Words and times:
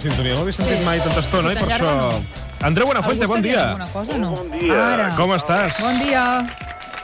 Sintonia, 0.00 0.32
no 0.32 0.46
l'he 0.46 0.52
sentit 0.56 0.78
Sí. 0.78 0.84
mai 0.84 1.00
tanta 1.04 1.20
estona, 1.20 1.52
i 1.52 1.58
per 1.58 1.66
tan 1.66 1.72
això... 1.76 1.88
llarga 1.92 2.39
Andreu 2.62 2.86
Buenafuente, 2.86 3.24
Algú 3.24 3.34
bon 3.34 3.40
està 3.40 3.46
dient 3.48 3.56
dia. 3.56 3.68
alguna 3.70 3.88
Cosa, 3.88 4.18
no? 4.18 4.30
Bon 4.36 4.50
dia. 4.52 4.80
Ara. 4.84 5.08
Com 5.16 5.32
estàs? 5.36 5.80
Bon 5.80 5.96
dia. 6.04 6.24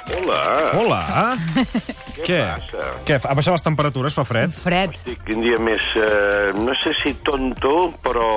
Hola. 0.07 0.71
Hola. 0.79 1.01
Què, 2.17 2.23
Què? 2.27 2.39
passa? 2.47 2.85
Què? 3.07 3.17
Ha 3.27 3.35
baixat 3.37 3.57
les 3.57 3.65
temperatures? 3.67 4.15
Fa 4.17 4.25
fred? 4.27 4.53
Fred. 4.55 4.95
Estic 4.95 5.25
quin 5.27 5.43
dia 5.43 5.59
més, 5.63 5.83
eh, 5.99 6.53
no 6.57 6.75
sé 6.79 6.93
si 7.03 7.13
tonto, 7.27 7.93
però 8.05 8.29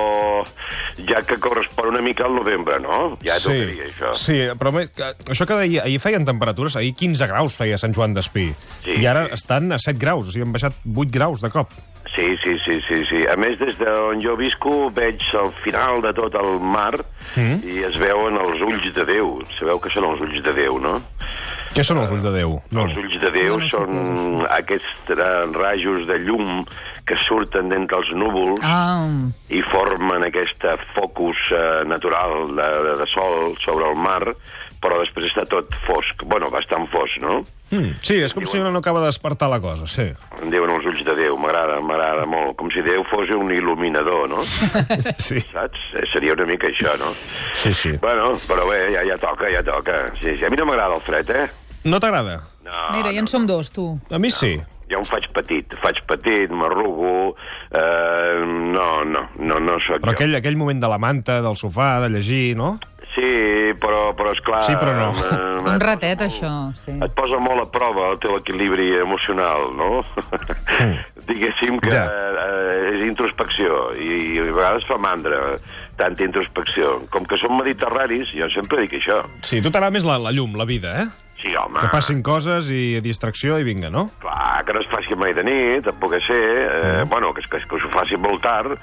ja 1.08 1.22
que 1.26 1.38
correspon 1.42 1.92
una 1.92 2.02
mica 2.04 2.26
al 2.26 2.34
novembre, 2.34 2.80
no? 2.82 3.16
Ja 3.24 3.38
tocaria 3.42 3.86
això. 3.88 4.12
Sí, 4.18 4.40
però 4.58 4.72
bé, 4.74 4.88
que- 4.90 5.12
això 5.32 5.46
que 5.46 5.54
ahir, 5.60 5.80
ahir 5.84 6.00
feien 6.02 6.24
temperatures, 6.26 6.76
ahir 6.76 6.94
15 6.94 7.26
graus 7.30 7.54
feia 7.56 7.78
Sant 7.78 7.94
Joan 7.94 8.14
d'Espí. 8.14 8.50
Sí, 8.84 8.98
I 9.00 9.06
ara 9.06 9.26
sí. 9.28 9.34
estan 9.38 9.72
a 9.72 9.78
7 9.78 9.98
graus, 9.98 10.26
o 10.28 10.30
sigui, 10.32 10.42
han 10.46 10.52
baixat 10.52 10.74
8 10.84 11.10
graus 11.10 11.40
de 11.40 11.50
cop. 11.50 11.70
Sí, 12.16 12.26
sí, 12.42 12.56
sí, 12.66 12.80
sí, 12.88 13.04
sí. 13.06 13.20
A 13.30 13.36
més, 13.38 13.56
des 13.60 13.78
d'on 13.78 14.20
jo 14.20 14.34
visco 14.36 14.90
veig 14.90 15.22
al 15.38 15.52
final 15.62 16.02
de 16.02 16.12
tot 16.12 16.34
el 16.34 16.58
mar 16.58 16.98
Mm. 17.36 17.60
i 17.62 17.84
es 17.86 17.96
veuen 18.00 18.34
els 18.36 18.60
ulls 18.60 18.92
de 18.94 19.04
Déu. 19.06 19.38
Sabeu 19.58 19.78
que 19.78 19.90
són 19.94 20.04
els 20.08 20.20
ulls 20.20 20.42
de 20.42 20.52
Déu, 20.52 20.80
no? 20.80 20.96
Què 21.80 21.86
són 21.88 22.02
els 22.02 22.10
ulls 22.12 22.24
de 22.26 22.34
Déu? 22.34 22.58
No. 22.76 22.82
Els 22.84 22.98
ulls 23.00 23.14
de 23.22 23.30
Déu 23.32 23.54
No, 23.56 23.58
no 23.62 23.64
sé 23.64 23.72
són 23.72 24.46
aquests 24.52 25.12
eh, 25.16 25.28
rajos 25.56 26.02
de 26.10 26.18
llum 26.26 26.64
que 27.08 27.16
surten 27.24 27.70
d'entre 27.72 28.02
els 28.02 28.10
núvols 28.20 28.60
Ah, 28.62 29.08
i 29.48 29.62
formen 29.72 30.26
aquesta 30.26 30.76
focus 30.92 31.40
eh, 31.56 31.80
natural 31.88 32.50
de, 32.52 32.66
de, 32.84 32.96
de 33.00 33.06
sol 33.08 33.54
sobre 33.64 33.88
el 33.88 33.96
mar, 33.96 34.20
però 34.80 34.98
després 35.00 35.30
està 35.30 35.46
tot 35.48 35.72
fosc. 35.86 36.22
Bueno, 36.28 36.50
bastant 36.52 36.84
fosc, 36.92 37.16
no? 37.24 37.38
Mm, 37.70 37.94
sí, 38.02 38.18
és 38.24 38.34
com 38.36 38.44
si 38.48 38.60
no 38.60 38.70
acaba 38.76 39.00
de 39.00 39.08
despertar 39.08 39.48
la 39.52 39.60
cosa, 39.62 39.88
sí. 39.88 40.06
En 40.42 40.52
diuen 40.52 40.72
els 40.74 40.86
ulls 40.90 41.00
de 41.06 41.14
Déu, 41.16 41.38
m'agrada, 41.40 41.78
m'agrada 41.84 42.26
molt. 42.28 42.56
Com 42.60 42.68
si 42.74 42.84
Déu 42.84 43.04
fos 43.08 43.32
un 43.36 43.52
il·luminador, 43.56 44.28
no? 44.32 44.44
Sí, 45.30 45.40
Saps? 45.48 45.88
Eh, 45.96 46.04
Seria 46.12 46.36
una 46.36 46.46
mica 46.52 46.68
això, 46.68 46.92
no? 47.00 47.10
sí. 47.54 47.72
sí. 47.72 47.96
Bueno, 48.04 48.32
però 48.48 48.68
bé, 48.68 48.82
ja, 48.96 49.04
ja 49.08 49.16
toca, 49.22 49.48
ja 49.52 49.64
toca. 49.64 50.04
Sí, 50.20 50.36
sí. 50.36 50.44
A 50.44 50.52
mi 50.52 50.60
no 50.60 50.68
m'agrada 50.68 51.00
el 51.00 51.04
fred, 51.08 51.34
eh? 51.36 51.48
No 51.84 52.00
t'agrada? 52.00 52.42
No, 52.64 52.82
mira, 52.96 53.12
ja 53.12 53.20
en 53.22 53.28
som 53.30 53.46
dos, 53.48 53.70
tu. 53.72 53.94
A 54.10 54.18
mi 54.18 54.30
sí. 54.30 54.56
Jo 54.90 54.98
em 54.98 55.04
faig 55.06 55.28
petit, 55.32 55.74
faig 55.80 56.00
petit, 56.10 56.50
m'arrugo... 56.50 57.36
Eh, 57.70 58.40
no, 58.74 59.04
no, 59.06 59.28
no, 59.38 59.60
no 59.62 59.76
sóc 59.78 60.00
Però 60.02 60.10
jo. 60.10 60.16
aquell, 60.16 60.34
aquell 60.40 60.56
moment 60.58 60.80
de 60.82 60.88
la 60.90 60.98
manta, 60.98 61.38
del 61.44 61.54
sofà, 61.56 62.00
de 62.02 62.08
llegir, 62.10 62.56
no? 62.58 62.72
Sí, 63.14 63.70
però, 63.82 64.10
però 64.18 64.32
esclar... 64.34 64.64
Sí, 64.66 64.74
però 64.78 64.92
no. 64.98 65.08
eh, 65.14 65.62
Un 65.74 65.80
ratet, 65.82 66.20
això, 66.26 66.50
sí. 66.84 66.94
et 67.02 67.14
posa 67.14 67.38
molt 67.42 67.62
a 67.62 67.68
prova 67.70 68.10
el 68.12 68.18
teu 68.22 68.36
equilibri 68.38 68.90
emocional, 68.98 69.70
no? 69.78 70.02
Diguéssim 71.30 71.78
que 71.82 71.90
Ja. 71.94 72.04
eh, 72.10 72.90
és 72.92 73.00
introspecció 73.08 73.92
i, 73.98 74.10
i 74.34 74.38
a 74.42 74.46
vegades 74.50 74.86
fa 74.90 74.98
mandra 74.98 75.56
tanta 75.98 76.24
introspecció. 76.26 77.00
Com 77.14 77.26
que 77.26 77.38
som 77.38 77.54
mediterranis, 77.58 78.30
jo 78.34 78.48
sempre 78.50 78.82
dic 78.86 78.98
això. 79.00 79.22
Sí, 79.46 79.60
tu 79.62 79.70
t'agrada 79.70 79.94
més 79.94 80.06
la, 80.06 80.18
la 80.18 80.32
llum, 80.34 80.54
la 80.58 80.66
vida, 80.66 80.94
eh? 81.02 81.08
Sí, 81.40 81.48
home, 81.56 81.78
Que 81.80 81.88
passin 81.88 82.18
coses 82.22 82.66
i 82.70 83.00
distracció 83.00 83.56
i 83.58 83.64
vinga, 83.64 83.88
no? 83.88 84.10
clar, 84.20 84.62
que 84.66 84.74
no 84.76 84.80
es 84.82 84.88
faci 84.92 85.16
mai 85.16 85.32
de 85.32 85.42
nit, 85.46 85.86
et 85.88 85.96
pugui 86.00 86.20
ser, 86.26 86.36
eh, 86.36 87.04
bueno, 87.08 87.32
que, 87.32 87.40
que, 87.48 87.62
que 87.64 87.74
us 87.78 87.84
ho 87.86 87.90
faci 87.94 88.18
molt 88.20 88.42
tard, 88.44 88.74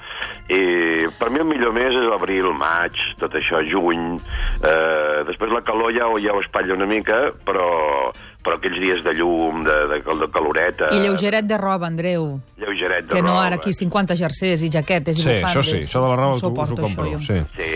i 0.50 1.06
per 1.20 1.30
mi 1.30 1.38
el 1.38 1.46
millor 1.46 1.72
mes 1.76 1.94
és 1.94 2.08
l'abril, 2.10 2.48
maig, 2.58 2.98
tot 3.20 3.36
això, 3.38 3.60
juny, 3.62 4.16
eh, 4.62 5.22
després 5.28 5.52
la 5.54 5.62
calor 5.62 5.92
ja, 5.94 6.08
ho- 6.10 6.18
ja 6.18 6.34
ho 6.34 6.40
espatlla 6.42 6.74
una 6.74 6.86
mica, 6.90 7.28
però, 7.46 8.10
però 8.42 8.56
aquells 8.58 8.80
dies 8.82 9.04
de 9.04 9.14
llum, 9.14 9.62
de, 9.66 9.76
de, 9.94 10.00
de 10.24 10.28
caloreta... 10.34 10.90
I 10.94 11.02
lleugeret 11.04 11.46
de 11.46 11.58
roba, 11.62 11.86
Andreu. 11.86 12.40
Lleugeret 12.58 13.06
de 13.06 13.14
Que 13.14 13.22
no 13.22 13.34
roba. 13.36 13.46
ara 13.46 13.56
aquí 13.62 13.72
50 13.72 14.16
jersers 14.18 14.62
i 14.66 14.70
jaquetes 14.72 15.18
i 15.18 15.22
Sí, 15.22 15.28
bufandes. 15.28 15.50
això 15.54 15.62
sí, 15.62 15.78
això 15.86 16.02
de 16.02 16.08
la 16.08 16.16
roba 16.16 16.32
No 16.32 16.36
us 16.38 16.42
ho 16.42 16.48
suporto, 16.48 16.82
compro, 16.82 17.04
això, 17.04 17.12
jo. 17.12 17.18
sí. 17.20 17.40
Sí, 17.62 17.72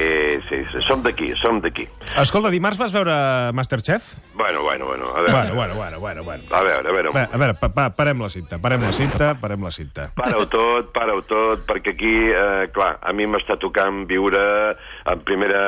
sí, 0.49 0.61
sí, 0.73 0.83
som 0.87 1.03
d'aquí, 1.05 1.33
som 1.41 1.61
d'aquí. 1.63 1.87
Escolta, 2.21 2.51
dimarts 2.53 2.81
vas 2.81 2.93
veure 2.95 3.15
Masterchef? 3.57 4.13
Bueno, 4.35 4.63
bueno, 4.63 4.87
bueno, 4.87 5.11
a 5.15 5.21
veure... 5.21 5.33
Bueno, 5.33 5.55
bueno, 5.55 5.75
bueno, 5.75 6.01
bueno, 6.01 6.25
bueno. 6.25 6.43
A 6.51 6.63
veure, 6.63 6.89
a 6.89 6.93
veure... 6.93 7.11
Va, 7.15 7.25
a 7.25 7.41
veure, 7.41 7.55
pa, 7.61 7.69
pa, 7.73 7.89
parem 7.97 8.23
la 8.23 8.31
cinta, 8.33 8.59
parem 8.63 8.83
la 8.83 8.93
cinta, 8.93 9.35
parem 9.41 9.63
la 9.63 9.71
cinta. 9.71 10.09
Para-ho 10.17 10.47
tot, 10.49 10.93
para-ho 10.93 11.23
tot, 11.29 11.67
perquè 11.69 11.95
aquí, 11.97 12.15
eh, 12.33 12.69
clar, 12.75 12.97
a 13.03 13.13
mi 13.13 13.29
m'està 13.31 13.59
tocant 13.61 14.05
viure 14.11 14.43
en 14.73 15.27
primera... 15.27 15.63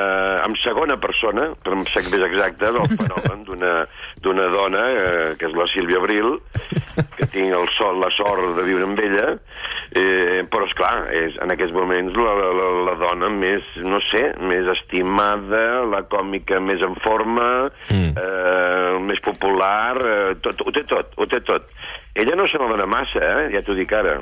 en 0.44 0.56
segona 0.62 0.96
persona, 1.00 1.50
per 1.64 1.76
ser 1.90 2.04
més 2.10 2.24
exacte, 2.26 2.72
del 2.72 2.88
fenomen 2.96 3.44
d'una 3.46 3.74
d'una 4.24 4.46
dona, 4.48 4.84
eh, 4.90 5.34
que 5.38 5.48
és 5.50 5.56
la 5.56 5.66
Sílvia 5.68 6.00
Abril, 6.00 6.38
que 7.18 7.26
tinc 7.32 7.52
el 7.52 7.68
sol, 7.76 8.00
la 8.00 8.10
sort 8.14 8.54
de 8.56 8.64
viure 8.64 8.86
amb 8.88 9.00
ella, 9.04 9.26
eh, 9.92 10.40
però, 10.50 10.64
és 10.68 10.76
clar, 10.78 10.94
és 11.12 11.36
en 11.44 11.52
aquests 11.52 11.74
moments 11.76 12.16
la, 12.16 12.32
la, 12.40 12.68
la 12.88 12.94
dona 13.02 13.28
més, 13.34 13.66
no 13.84 14.00
sé, 14.08 14.22
més 14.40 14.63
estimada, 14.72 15.84
la 15.84 16.02
còmica 16.08 16.60
més 16.60 16.80
en 16.82 16.94
forma, 17.04 17.70
Mm. 17.90 18.14
eh, 18.16 18.98
més 19.00 19.20
popular, 19.20 19.96
eh, 20.00 20.34
tot, 20.40 20.60
ho 20.64 20.72
té 20.72 20.84
tot, 20.84 21.12
ho 21.16 21.26
té 21.26 21.40
tot. 21.40 21.68
Ella 22.14 22.34
no 22.36 22.46
se 22.48 22.56
n'adona 22.58 22.86
massa, 22.86 23.18
eh? 23.20 23.50
ja 23.52 23.62
t'ho 23.62 23.74
dic 23.74 23.92
ara. 23.92 24.20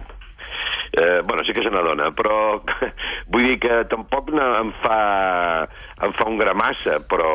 Eh, 0.93 1.23
bueno, 1.25 1.43
sí 1.47 1.53
que 1.55 1.63
se 1.63 1.71
n'adona, 1.71 2.11
però 2.13 2.61
vull 3.33 3.43
dir 3.47 3.59
que 3.59 3.85
tampoc 3.89 4.29
no 4.31 4.45
em 4.61 4.73
fa, 4.83 5.67
em 6.05 6.13
fa 6.13 6.27
un 6.29 6.37
gra 6.37 6.53
massa, 6.55 6.99
però 7.09 7.31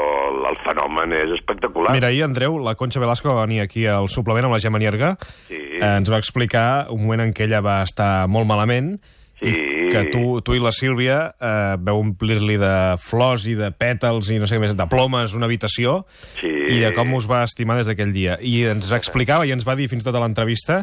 el 0.50 0.57
fenomen 0.63 1.13
és 1.17 1.31
espectacular. 1.40 1.91
Mira, 1.96 2.07
ahir, 2.12 2.23
Andreu, 2.23 2.59
la 2.62 2.75
Concha 2.75 3.00
Velasco 3.00 3.34
va 3.34 3.46
venir 3.47 3.62
aquí 3.62 3.88
al 3.90 4.09
suplement 4.09 4.46
amb 4.46 4.53
la 4.53 4.59
Gemma 4.62 4.78
Nierga, 4.79 5.16
Sí. 5.47 5.56
eh, 5.57 5.81
ens 5.81 6.12
va 6.12 6.17
explicar 6.22 6.88
un 6.91 7.01
moment 7.07 7.22
en 7.22 7.34
què 7.34 7.46
ella 7.46 7.62
va 7.62 7.81
estar 7.81 8.28
molt 8.28 8.46
malament, 8.47 9.00
Sí. 9.40 9.52
i 9.53 9.90
que 9.92 10.02
tu, 10.12 10.42
tu 10.42 10.56
i 10.58 10.59
la 10.59 10.72
Sílvia 10.74 11.18
eh, 11.40 11.75
veu 11.80 12.00
omplir-li 12.02 12.56
de 12.58 12.72
flors 12.98 13.46
i 13.48 13.53
de 13.56 13.70
pètals 13.72 14.31
i 14.34 14.40
no 14.42 14.48
sé 14.50 14.58
què 14.58 14.64
més, 14.64 14.74
de 14.75 14.88
plomes 14.90 15.36
una 15.38 15.46
habitació, 15.46 16.00
Sí. 16.42 16.50
i 16.50 16.80
de 16.81 16.90
com 16.98 17.14
us 17.14 17.28
va 17.30 17.44
estimar 17.46 17.78
des 17.78 17.88
d'aquell 17.88 18.12
dia. 18.16 18.40
I 18.42 18.64
ens 18.74 18.90
explicava 18.97 19.46
i 19.46 19.53
ens 19.53 19.64
va 19.68 19.76
dir 19.78 19.88
fins 19.92 20.02
i 20.03 20.09
tot 20.09 20.18
a 20.18 20.24
l'entrevista 20.26 20.81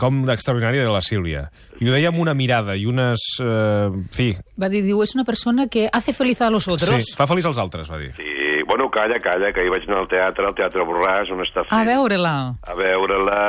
com 0.00 0.22
d'extraordinària 0.24 0.80
era 0.86 0.92
la 0.94 1.02
Sílvia. 1.04 1.42
I 1.76 1.90
ho 1.90 1.92
deia 1.92 2.08
amb 2.08 2.22
una 2.22 2.32
mirada 2.32 2.72
i 2.74 2.86
unes... 2.88 3.20
Eh, 3.44 3.90
fi, 4.16 4.30
Va 4.56 4.70
dir, 4.72 4.80
diu, 4.86 5.02
és 5.04 5.12
una 5.14 5.26
persona 5.28 5.66
que 5.68 5.90
hace 5.92 6.14
feliz 6.16 6.40
a 6.40 6.48
los 6.48 6.68
otros. 6.72 7.02
sí, 7.04 7.12
fa 7.18 7.26
feliç 7.28 7.44
als 7.50 7.58
altres, 7.60 7.90
va 7.92 7.98
dir. 8.00 8.14
Sí, 8.16 8.29
bueno, 8.70 8.88
calla, 8.88 9.18
calla, 9.18 9.50
que 9.50 9.64
ahir 9.64 9.70
vaig 9.72 9.86
anar 9.88 10.04
al 10.04 10.08
teatre, 10.08 10.46
al 10.46 10.54
Teatre 10.54 10.84
Borràs, 10.86 11.32
on 11.34 11.42
està 11.42 11.64
A 11.64 11.68
fent... 11.72 11.88
veure-la. 11.88 12.34
a 12.70 12.74
veure-la 12.78 13.40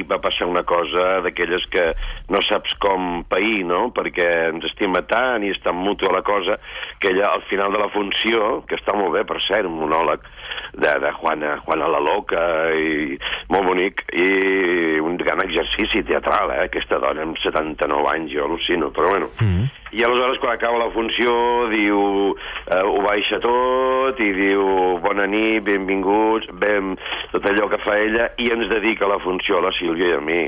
i 0.00 0.04
va 0.08 0.16
passar 0.24 0.48
una 0.48 0.62
cosa 0.64 1.18
d'aquelles 1.26 1.66
que 1.68 1.84
no 2.32 2.40
saps 2.46 2.72
com 2.80 3.20
pair, 3.28 3.66
no? 3.68 3.90
Perquè 3.92 4.28
ens 4.48 4.64
estima 4.70 5.02
tant 5.10 5.44
i 5.44 5.52
és 5.52 5.60
tan 5.60 5.76
mútua 5.76 6.14
la 6.16 6.22
cosa 6.24 6.56
que 7.04 7.12
ella 7.12 7.28
al 7.34 7.44
final 7.50 7.76
de 7.76 7.82
la 7.84 7.90
funció, 7.92 8.62
que 8.64 8.80
està 8.80 8.96
molt 8.96 9.12
bé, 9.18 9.26
per 9.28 9.42
cert, 9.44 9.68
un 9.68 9.76
monòleg 9.82 10.24
de, 10.72 10.94
de 11.04 11.12
Juana, 11.20 11.58
Juana 11.66 11.92
la 11.92 12.00
Loca, 12.00 12.46
i 12.72 13.20
molt 13.52 13.68
bonic, 13.68 14.06
i 14.16 14.98
un 15.04 15.20
gran 15.20 15.44
exercici 15.44 16.00
teatral, 16.08 16.56
eh? 16.56 16.64
Aquesta 16.70 16.96
dona 17.02 17.28
amb 17.28 17.36
79 17.44 18.08
anys, 18.16 18.32
jo 18.32 18.48
al·lucino, 18.48 18.88
però 18.88 19.12
bueno. 19.12 19.28
Mm 19.36 19.52
-hmm. 19.52 19.70
I 19.92 20.04
aleshores, 20.04 20.38
quan 20.40 20.54
acaba 20.54 20.78
la 20.78 20.90
funció, 20.90 21.68
diu, 21.68 22.34
eh, 22.66 22.80
ho 22.80 23.02
baixa 23.04 23.38
tot, 23.44 24.20
i 24.24 24.30
diu, 24.32 24.61
bona 25.02 25.26
nit, 25.26 25.62
benvinguts, 25.66 26.48
ben, 26.60 26.96
tot 27.32 27.46
allò 27.50 27.68
que 27.72 27.78
fa 27.84 27.98
ella, 28.00 28.30
i 28.38 28.50
ens 28.54 28.68
dedica 28.70 29.08
la 29.10 29.18
funció 29.22 29.58
a 29.58 29.66
la 29.68 29.72
Sílvia 29.78 30.14
i 30.14 30.18
a 30.18 30.20
mi 30.24 30.42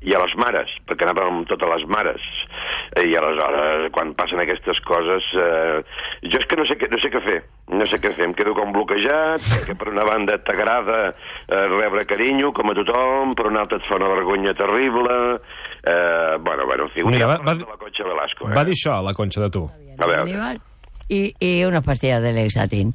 i 0.00 0.14
a 0.16 0.20
les 0.22 0.32
mares, 0.40 0.70
perquè 0.88 1.04
anàvem 1.04 1.26
amb 1.28 1.48
totes 1.50 1.68
les 1.68 1.82
mares. 1.92 2.22
Eh, 2.96 3.02
I 3.10 3.16
aleshores, 3.20 3.90
quan 3.92 4.14
passen 4.16 4.40
aquestes 4.40 4.78
coses, 4.88 5.26
eh, 5.36 5.82
jo 6.24 6.38
és 6.40 6.46
que 6.48 6.56
no 6.56 6.64
sé, 6.64 6.78
què, 6.80 6.88
no 6.88 6.96
sé 7.02 7.10
què 7.12 7.20
fer. 7.26 7.42
No 7.68 7.84
sé 7.84 7.98
què 8.00 8.14
fer, 8.16 8.24
em 8.24 8.32
quedo 8.32 8.54
com 8.56 8.72
bloquejat, 8.72 9.44
perquè 9.44 9.76
per 9.76 9.90
una 9.92 10.06
banda 10.08 10.38
t'agrada 10.40 11.10
eh, 11.12 11.66
rebre 11.76 12.06
carinyo, 12.08 12.48
com 12.56 12.72
a 12.72 12.76
tothom, 12.80 13.34
per 13.36 13.50
una 13.52 13.60
altra 13.66 13.76
et 13.76 13.84
fa 13.90 14.00
una 14.00 14.08
vergonya 14.14 14.54
terrible... 14.56 15.18
Eh, 15.84 16.36
bueno, 16.40 16.64
bueno, 16.66 16.84
en 16.84 16.90
fi, 16.96 17.02
un 17.04 17.10
Mira, 17.12 17.26
va- 17.26 17.38
va- 17.44 17.54
de 17.60 17.64
la 17.68 17.76
Concha 17.76 18.04
Velasco, 18.04 18.48
eh? 18.48 18.54
Va 18.56 18.64
dir 18.64 18.74
això, 18.80 19.02
la 19.04 19.12
Concha, 19.12 19.40
de 19.44 19.50
tu. 19.52 19.66
A 19.98 20.06
veure. 20.06 20.22
Aníbal, 20.30 20.60
y, 21.08 21.34
y 21.38 21.64
unas 21.66 21.84
pastillas 21.84 22.22
de 22.22 22.32
Lexatin. 22.32 22.94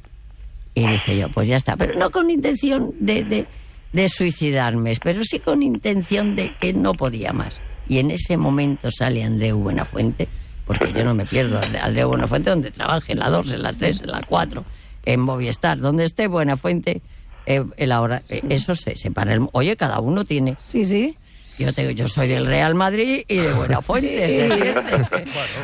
Y 0.76 0.86
dije 0.88 1.18
yo, 1.18 1.30
pues 1.30 1.48
ya 1.48 1.56
está. 1.58 1.76
Pero 1.78 1.98
no 1.98 2.12
con 2.12 2.30
intención 2.30 2.94
de, 3.00 3.24
de, 3.24 3.46
de 3.94 4.10
suicidarme, 4.10 4.94
pero 5.02 5.24
sí 5.24 5.40
con 5.40 5.64
intención 5.64 6.36
de 6.36 6.54
que 6.60 6.74
no 6.74 6.94
podía 6.94 7.32
más. 7.34 7.60
Y 7.88 8.00
en 8.00 8.12
ese 8.12 8.36
momento 8.38 8.90
sale 8.92 9.24
Andreu 9.24 9.58
Buenafuente, 9.58 10.28
porque 10.66 10.92
yo 10.92 11.06
no 11.06 11.16
me 11.16 11.26
pierdo 11.26 11.60
Andreu 11.82 12.10
Buenafuente 12.10 12.50
donde 12.50 12.72
trabaje 12.72 13.14
en 13.14 13.20
la 13.20 13.30
2, 13.30 13.54
en 13.54 13.64
la 13.64 13.74
3, 13.74 14.02
en 14.02 14.12
la 14.12 14.22
4. 14.22 14.66
en 15.06 15.20
Movistar, 15.22 15.78
donde 15.80 16.04
esté 16.04 16.28
Buenafuente, 16.28 17.02
eh, 17.46 17.64
el 17.78 17.92
ahora, 17.92 18.24
eh, 18.28 18.42
eso 18.50 18.74
se 18.76 18.96
separa. 18.96 19.34
El- 19.34 19.48
oye, 19.52 19.78
cada 19.78 20.00
uno 20.00 20.26
tiene. 20.26 20.58
Sí, 20.66 20.84
sí. 20.86 21.16
Yo, 21.58 21.72
tengo, 21.74 21.92
yo 21.92 22.08
soy 22.08 22.28
del 22.28 22.48
Real 22.48 22.76
Madrid 22.76 23.24
y 23.28 23.40
de 23.40 23.54
Buenafuente. 23.54 24.28
¿se 24.28 24.46
entiende? 24.46 24.84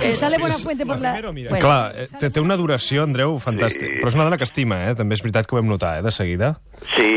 Eh, 0.02 0.12
sale 0.14 0.36
Sí, 0.36 0.42
Buenafuente 0.42 0.86
por 0.86 1.00
la... 1.00 1.12
Primero, 1.12 1.34
mira. 1.34 1.50
Bueno. 1.50 1.66
Clar, 1.66 1.94
eh, 1.96 2.08
té, 2.20 2.30
té 2.32 2.40
una 2.40 2.56
duració, 2.58 3.04
Andreu, 3.04 3.36
fantàstic. 3.44 3.98
Sí. 3.98 4.00
Però 4.00 4.12
és 4.12 4.16
una 4.16 4.26
dona 4.30 4.40
que 4.40 4.48
estima, 4.48 4.80
eh? 4.88 4.96
També 4.96 5.18
és 5.18 5.24
veritat 5.26 5.48
que 5.48 5.56
ho 5.56 5.60
vam 5.60 5.70
notar, 5.70 5.98
eh, 6.00 6.06
de 6.06 6.14
seguida. 6.16 6.54
Sí, 6.96 7.12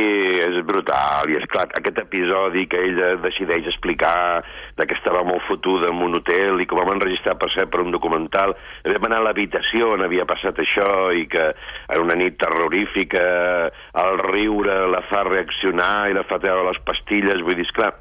és 0.44 0.58
brutal, 0.66 1.30
i 1.32 1.38
és 1.38 1.46
clar, 1.48 1.68
aquest 1.78 2.02
episodi 2.02 2.66
que 2.68 2.80
ella 2.90 3.14
decideix 3.22 3.68
explicar 3.70 4.42
de 4.76 4.86
que 4.90 4.96
estava 4.98 5.22
molt 5.24 5.46
fotuda 5.48 5.88
en 5.92 6.02
un 6.04 6.18
hotel 6.18 6.60
i 6.60 6.66
que 6.66 6.76
ho 6.76 6.80
vam 6.82 6.92
enregistrar, 6.96 7.38
per 7.40 7.48
cert, 7.54 7.70
per 7.72 7.80
un 7.84 7.94
documental, 7.94 8.52
vam 8.84 9.08
anar 9.08 9.22
a 9.22 9.26
l'habitació 9.28 9.94
on 9.94 10.04
havia 10.04 10.26
passat 10.28 10.58
això 10.60 10.88
i 11.16 11.24
que 11.30 11.46
en 11.54 12.02
una 12.02 12.18
nit 12.18 12.36
terrorífica 12.42 13.24
el 14.04 14.20
riure 14.26 14.82
la 14.92 15.00
fa 15.08 15.22
reaccionar 15.24 16.10
i 16.10 16.18
la 16.18 16.26
fa 16.28 16.40
treure 16.42 16.66
les 16.68 16.82
pastilles, 16.84 17.40
vull 17.46 17.56
dir, 17.56 17.64
esclar, 17.68 17.94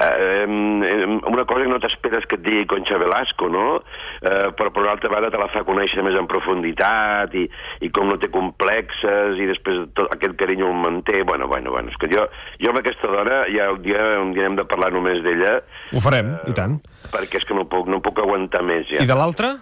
eh, 0.00 0.44
una 0.46 1.44
cosa 1.44 1.64
que 1.64 1.70
no 1.70 1.80
t'esperes 1.82 2.26
que 2.28 2.38
et 2.38 2.44
digui 2.44 2.66
Concha 2.70 2.98
Velasco, 3.00 3.48
no? 3.48 3.82
Eh, 4.22 4.50
però 4.58 4.70
per 4.70 4.82
una 4.82 4.92
altra 4.94 5.10
banda 5.12 5.30
te 5.30 5.40
la 5.40 5.48
fa 5.52 5.64
conèixer 5.66 6.02
més 6.06 6.16
en 6.18 6.28
profunditat 6.30 7.34
i, 7.38 7.46
i 7.84 7.90
com 7.94 8.08
no 8.10 8.18
té 8.18 8.30
complexes 8.34 9.38
i 9.38 9.48
després 9.50 9.86
tot 9.98 10.10
aquest 10.14 10.36
carinyo 10.40 10.70
el 10.70 10.78
manté. 10.82 11.22
Bueno, 11.22 11.48
bueno, 11.50 11.72
bueno, 11.74 11.92
és 11.92 11.98
que 12.00 12.10
jo, 12.12 12.26
jo 12.62 12.72
amb 12.72 12.82
aquesta 12.82 13.10
dona 13.12 13.42
ja 13.54 13.70
un 13.74 13.82
dia, 13.82 14.04
un 14.22 14.34
dia 14.36 14.46
hem 14.48 14.58
de 14.58 14.66
parlar 14.68 14.92
només 14.94 15.22
d'ella 15.26 15.58
Ho 15.92 16.02
farem, 16.04 16.34
i 16.48 16.54
tant. 16.56 16.78
perquè 17.12 17.40
és 17.40 17.48
que 17.48 17.56
no 17.56 17.66
puc, 17.70 17.88
no 17.88 18.02
puc 18.04 18.20
aguantar 18.22 18.62
més 18.66 18.86
ja. 18.90 19.02
I 19.02 19.08
de 19.08 19.16
l'altra? 19.18 19.56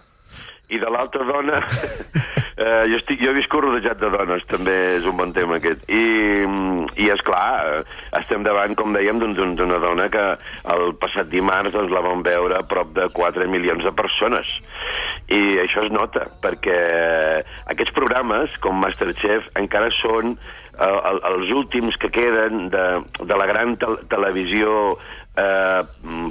I 0.69 0.79
de 0.83 0.89
l'altra 0.91 1.23
dona, 1.23 1.61
eh, 2.59 2.85
jo, 2.91 2.97
estic, 2.99 3.21
jo 3.23 3.31
he 3.31 3.37
viscut 3.37 3.63
rodejat 3.63 4.01
de 4.01 4.09
dones, 4.11 4.43
també 4.51 4.75
és 4.97 5.07
un 5.07 5.15
bon 5.21 5.31
tema 5.37 5.61
aquest. 5.61 5.85
I, 5.87 6.03
i 7.05 7.07
és 7.13 7.23
clar, 7.27 7.85
estem 8.19 8.43
davant, 8.43 8.75
com 8.79 8.91
dèiem, 8.97 9.21
d'un- 9.23 9.55
d'una 9.59 9.79
dona 9.83 10.09
que 10.11 10.25
el 10.75 10.95
passat 10.99 11.31
dimarts 11.31 11.71
doncs, 11.77 11.93
la 11.95 12.03
vam 12.03 12.25
veure 12.27 12.63
prop 12.67 12.91
de 12.99 13.07
4 13.15 13.47
milions 13.53 13.85
de 13.87 13.93
persones. 13.95 14.51
I 15.31 15.43
això 15.63 15.87
es 15.87 15.93
nota, 15.95 16.27
perquè 16.43 16.81
aquests 17.73 17.95
programes, 17.95 18.59
com 18.63 18.79
Masterchef, 18.83 19.47
encara 19.63 19.91
són 19.95 20.35
eh, 20.35 20.99
el- 21.13 21.23
els 21.31 21.53
últims 21.55 21.95
que 21.97 22.11
queden 22.11 22.71
de, 22.75 22.87
de 23.23 23.39
la 23.39 23.47
gran 23.47 23.77
tel 23.79 24.01
televisió 24.11 24.97
eh, 25.37 25.83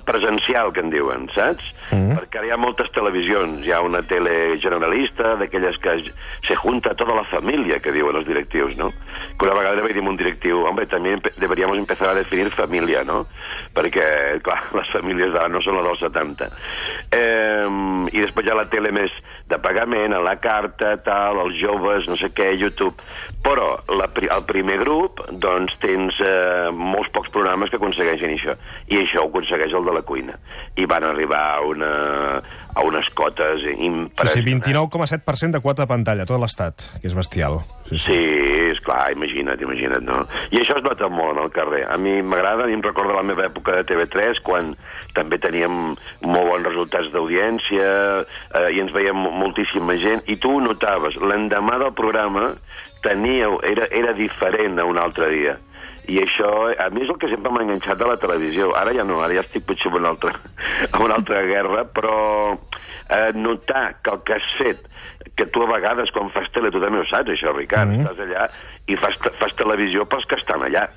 presencial, 0.05 0.71
que 0.73 0.81
en 0.81 0.89
diuen, 0.89 1.27
saps? 1.35 1.65
Mm. 1.91 2.15
Perquè 2.17 2.41
ara 2.41 2.49
hi 2.49 2.53
ha 2.55 2.59
moltes 2.59 2.89
televisions, 2.95 3.65
hi 3.65 3.73
ha 3.73 3.81
una 3.85 4.01
tele 4.05 4.57
generalista, 4.61 5.35
d'aquelles 5.39 5.77
que 5.81 5.95
se 6.45 6.57
junta 6.61 6.95
toda 6.97 7.15
la 7.17 7.25
família, 7.29 7.79
que 7.79 7.93
diuen 7.95 8.17
els 8.17 8.27
directius, 8.27 8.75
no? 8.79 8.91
Que 9.37 9.47
una 9.47 9.57
vegada 9.57 9.83
vaig 9.85 9.95
dir 9.97 10.05
un 10.05 10.17
directiu, 10.19 10.63
hombre, 10.65 10.87
també 10.89 11.17
deberíamos 11.37 11.77
empezar 11.77 12.11
a 12.11 12.17
definir 12.17 12.51
família, 12.55 13.03
no? 13.03 13.25
Perquè, 13.75 14.41
clar, 14.45 14.61
les 14.79 14.91
famílies 14.93 15.33
d'ara 15.35 15.51
no 15.51 15.61
són 15.61 15.79
les 15.79 15.89
dels 15.91 16.05
70. 16.07 16.49
Eh, 17.13 17.69
I 18.11 18.25
després 18.25 18.45
hi 18.45 18.53
ha 18.53 18.59
la 18.59 18.69
tele 18.71 18.93
més 18.95 19.13
de 19.49 19.59
pagament, 19.61 20.15
a 20.15 20.23
la 20.23 20.37
carta, 20.41 20.95
tal, 21.05 21.43
els 21.45 21.59
joves, 21.61 22.09
no 22.09 22.17
sé 22.17 22.31
què, 22.33 22.51
YouTube. 22.57 22.95
Però 23.45 23.75
la, 23.93 24.07
el 24.09 24.45
primer 24.49 24.79
grup, 24.81 25.21
doncs, 25.29 25.75
tens 25.83 26.17
eh, 26.23 26.71
molts 26.73 27.11
pocs 27.13 27.29
programes 27.33 27.69
que 27.69 27.77
aconsegueixen 27.77 28.33
això. 28.33 28.55
I 28.89 28.94
això 29.03 29.23
ho 29.25 29.29
aconsegueix 29.29 29.73
el 29.73 29.85
de 29.85 29.93
la 29.93 30.01
cuina. 30.07 30.37
I 30.79 30.85
van 30.85 31.03
arribar 31.03 31.41
a, 31.55 31.61
una, 31.65 31.91
a 32.75 32.83
unes 32.83 33.07
cotes 33.15 33.61
Sí, 33.61 33.73
sí, 33.73 33.85
impressionants. 33.85 34.67
29,7% 34.67 35.51
de 35.57 35.61
quota 35.63 35.83
de 35.83 35.87
pantalla, 35.91 36.25
tot 36.25 36.39
l'estat, 36.41 36.83
que 37.01 37.07
és 37.07 37.15
bestial. 37.15 37.59
Sí, 37.89 37.97
sí. 37.99 38.05
Sí, 38.11 38.19
és 38.71 38.79
clar, 38.83 39.11
imagina't, 39.13 39.61
imagina't, 39.61 40.03
no? 40.03 40.23
I 40.51 40.59
això 40.63 40.77
es 40.79 40.83
nota 40.83 41.07
molt 41.09 41.39
al 41.39 41.51
carrer. 41.53 41.83
A 41.89 41.97
mi 42.01 42.21
m'agrada, 42.25 42.63
a 42.65 42.67
mi 42.67 42.73
em 42.77 42.83
recorda 42.83 43.13
la 43.15 43.23
meva 43.23 43.45
època 43.47 43.75
de 43.77 43.85
TV3, 43.87 44.41
quan 44.43 44.73
també 45.15 45.37
teníem 45.39 45.93
molt 46.25 46.49
bons 46.49 46.65
resultats 46.67 47.11
d'audiència 47.13 47.85
eh, 48.25 48.71
i 48.75 48.81
ens 48.83 48.91
veiem 48.95 49.15
mo- 49.15 49.31
moltíssima 49.31 49.95
gent, 50.01 50.25
i 50.27 50.35
tu 50.41 50.57
ho 50.57 50.61
notaves. 50.63 51.15
L'endemà 51.21 51.77
del 51.79 51.93
programa 51.95 52.51
teníeu, 53.05 53.59
era, 53.63 53.85
era 53.91 54.13
diferent 54.17 54.79
a 54.81 54.85
un 54.89 54.97
altre 54.97 55.29
dia. 55.29 55.57
I 56.07 56.19
això, 56.21 56.49
a 56.77 56.89
mi 56.93 57.01
és 57.05 57.09
el 57.09 57.17
que 57.21 57.29
sempre 57.31 57.51
m'ha 57.51 57.63
enganxat 57.65 57.97
de 57.97 58.09
la 58.09 58.17
televisió. 58.21 58.71
Ara 58.77 58.93
ja 58.93 59.03
no, 59.07 59.21
ara 59.23 59.33
ja 59.33 59.45
estic 59.45 59.65
potser 59.65 59.89
en 59.91 59.99
una 60.01 60.09
altra, 60.13 60.35
en 60.91 61.01
una 61.01 61.15
altra 61.15 61.41
guerra, 61.47 61.85
però 61.95 62.17
eh, 63.09 63.31
notar 63.33 64.01
que 64.03 64.11
el 64.11 64.21
que 64.23 64.33
has 64.33 64.51
fet 64.59 64.85
que 65.35 65.45
tu 65.47 65.63
a 65.63 65.71
vegades 65.71 66.11
quan 66.15 66.29
fas 66.31 66.47
tele, 66.53 66.71
tu 66.71 66.79
també 66.83 67.01
ho 67.01 67.07
saps 67.09 67.33
això, 67.33 67.51
Ricard, 67.55 67.89
mm 67.89 67.95
-hmm. 67.95 68.05
estàs 68.05 68.19
allà 68.25 68.45
i 68.87 68.95
fas, 68.95 69.15
fas 69.39 69.55
televisió 69.57 70.05
pels 70.05 70.25
que 70.29 70.35
estan 70.35 70.61
allà, 70.61 70.87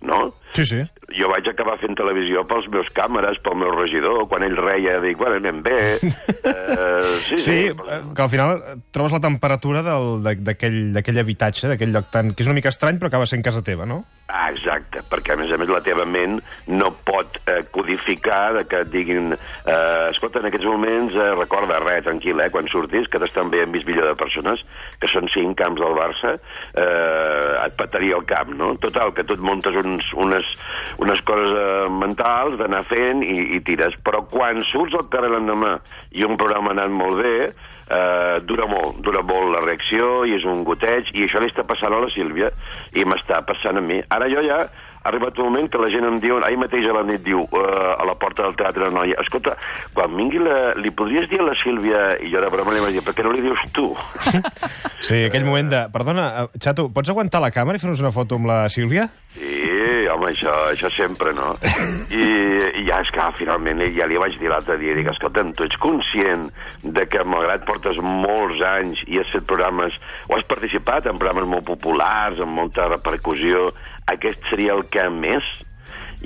no? 0.00 0.34
Sí, 0.50 0.64
sí. 0.64 0.82
Jo 1.18 1.28
vaig 1.28 1.48
acabar 1.48 1.78
fent 1.78 1.96
televisió 1.96 2.44
pels 2.46 2.68
meus 2.68 2.88
càmeres, 2.92 3.38
pel 3.42 3.56
meu 3.56 3.70
regidor, 3.70 4.28
quan 4.28 4.42
ell 4.44 4.56
reia, 4.56 5.00
dic, 5.00 5.16
bueno, 5.16 5.36
anem 5.36 5.62
bé. 5.62 5.98
uh, 6.02 7.02
sí, 7.26 7.38
Sí, 7.38 7.38
sí. 7.38 7.66
eh, 7.66 8.02
que 8.14 8.22
al 8.22 8.28
final 8.28 8.58
eh, 8.58 8.76
trobes 8.90 9.12
la 9.12 9.20
temperatura 9.20 9.82
d'aquell 9.82 11.18
habitatge, 11.18 11.68
d'aquell 11.68 11.92
lloc 11.92 12.10
tan... 12.10 12.34
que 12.34 12.42
és 12.42 12.46
una 12.46 12.54
mica 12.54 12.68
estrany, 12.68 12.98
però 12.98 13.06
acaba 13.08 13.26
sent 13.26 13.42
casa 13.42 13.62
teva, 13.62 13.86
no? 13.86 14.04
Ah, 14.28 14.50
exacte, 14.52 15.00
perquè 15.08 15.32
a 15.32 15.38
més 15.40 15.48
a 15.48 15.56
més 15.56 15.70
la 15.72 15.80
teva 15.80 16.04
ment 16.04 16.34
no 16.68 16.90
pot 17.08 17.38
eh, 17.48 17.62
codificar 17.72 18.50
de 18.58 18.64
que 18.68 18.82
et 18.84 18.90
diguin 18.92 19.30
eh, 19.32 20.02
escolta, 20.10 20.42
en 20.42 20.50
aquests 20.50 20.68
moments 20.68 21.16
eh, 21.16 21.30
recorda 21.38 21.78
res, 21.80 22.02
tranquil, 22.04 22.42
eh, 22.44 22.50
quan 22.52 22.68
surtis, 22.68 23.08
que 23.08 23.20
t'estan 23.22 23.48
veient 23.48 23.72
mig 23.72 23.86
milió 23.88 24.04
de 24.04 24.12
persones, 24.20 24.60
que 25.00 25.08
són 25.08 25.32
cinc 25.32 25.56
camps 25.62 25.80
del 25.80 25.96
Barça, 25.96 26.34
eh, 26.76 27.54
et 27.62 27.78
petaria 27.80 28.18
el 28.20 28.28
camp, 28.28 28.52
no? 28.60 28.74
Total, 28.84 29.14
que 29.16 29.24
tu 29.24 29.38
et 29.38 29.46
muntes 29.48 29.80
uns, 29.80 30.12
unes, 30.12 30.52
unes 31.00 31.24
coses 31.24 31.56
eh, 31.64 31.88
mentals 31.96 32.60
d'anar 32.60 32.84
fent 32.92 33.24
i, 33.24 33.38
i 33.56 33.64
tires, 33.64 33.96
però 34.04 34.26
quan 34.28 34.60
surts 34.68 35.00
al 35.00 35.08
carrer 35.08 35.32
l'endemà 35.38 35.78
i 36.20 36.28
un 36.28 36.36
programa 36.36 36.74
ha 36.74 36.76
anat 36.76 36.92
molt 36.92 37.24
bé, 37.24 37.36
eh, 37.90 38.40
dura 38.44 38.68
molt, 38.70 39.00
dura 39.04 39.22
molt 39.26 39.54
la 39.56 39.64
reacció 39.64 40.24
i 40.28 40.36
és 40.38 40.44
un 40.48 40.64
goteig, 40.66 41.12
i 41.14 41.24
això 41.26 41.42
li 41.42 41.50
està 41.50 41.64
passant 41.68 41.94
a 41.94 42.02
la 42.04 42.12
Sílvia 42.12 42.52
i 42.96 43.06
m'està 43.08 43.40
passant 43.48 43.80
a 43.80 43.84
mi. 43.84 44.02
Ara 44.14 44.28
jo 44.32 44.44
ja 44.44 44.62
ha 44.98 45.10
arribat 45.10 45.38
un 45.38 45.48
moment 45.48 45.68
que 45.70 45.80
la 45.80 45.88
gent 45.92 46.04
em 46.04 46.18
diu, 46.20 46.36
ahir 46.44 46.58
mateix 46.60 46.86
a 46.88 46.94
la 46.96 47.04
nit 47.06 47.22
diu, 47.24 47.40
uh, 47.46 47.94
a 47.94 48.04
la 48.08 48.16
porta 48.20 48.44
del 48.44 48.56
teatre 48.58 48.90
noia, 48.92 49.16
escolta, 49.22 49.54
quan 49.94 50.16
vingui 50.16 50.42
la... 50.42 50.74
li 50.76 50.92
podries 50.92 51.28
dir 51.30 51.40
a 51.40 51.46
la 51.48 51.54
Sílvia, 51.60 52.02
i 52.20 52.32
jo 52.32 52.42
de 52.42 52.50
broma 52.52 52.74
li 52.74 52.82
vaig 52.82 52.98
dir, 52.98 53.04
per 53.06 53.14
què 53.16 53.24
no 53.24 53.32
li 53.32 53.44
dius 53.44 53.62
tu? 53.76 53.88
Sí, 55.08 55.22
aquell 55.28 55.46
moment 55.46 55.70
de... 55.72 55.84
Perdona, 55.94 56.28
eh, 56.42 56.60
Xato, 56.60 56.88
pots 56.94 57.14
aguantar 57.14 57.40
la 57.44 57.52
càmera 57.54 57.78
i 57.78 57.82
fer-nos 57.82 58.02
una 58.04 58.12
foto 58.14 58.36
amb 58.36 58.50
la 58.50 58.58
Sílvia? 58.72 59.06
Sí, 59.38 59.57
home, 60.18 60.32
això, 60.32 60.54
això 60.72 60.90
sempre, 60.94 61.32
no? 61.36 61.54
I, 62.20 62.24
I 62.82 62.84
ja, 62.88 63.00
és 63.00 63.12
que 63.14 63.28
finalment 63.38 63.82
ja 63.96 64.08
li 64.10 64.18
vaig 64.20 64.38
dir 64.40 64.50
l'altre 64.52 64.78
dia, 64.80 64.96
dic, 64.98 65.10
escolta'm, 65.12 65.54
tu 65.56 65.66
ets 65.68 65.78
conscient 65.82 66.48
de 66.82 67.06
que 67.10 67.24
malgrat 67.24 67.66
portes 67.68 68.00
molts 68.02 68.60
anys 68.74 69.04
i 69.06 69.22
has 69.22 69.30
fet 69.32 69.46
programes, 69.48 69.96
o 70.28 70.36
has 70.36 70.46
participat 70.50 71.08
en 71.08 71.20
programes 71.20 71.48
molt 71.48 71.68
populars, 71.70 72.42
amb 72.42 72.58
molta 72.58 72.90
repercussió, 72.90 73.70
aquest 74.10 74.44
seria 74.50 74.76
el 74.76 74.86
que 74.92 75.08
més? 75.12 75.46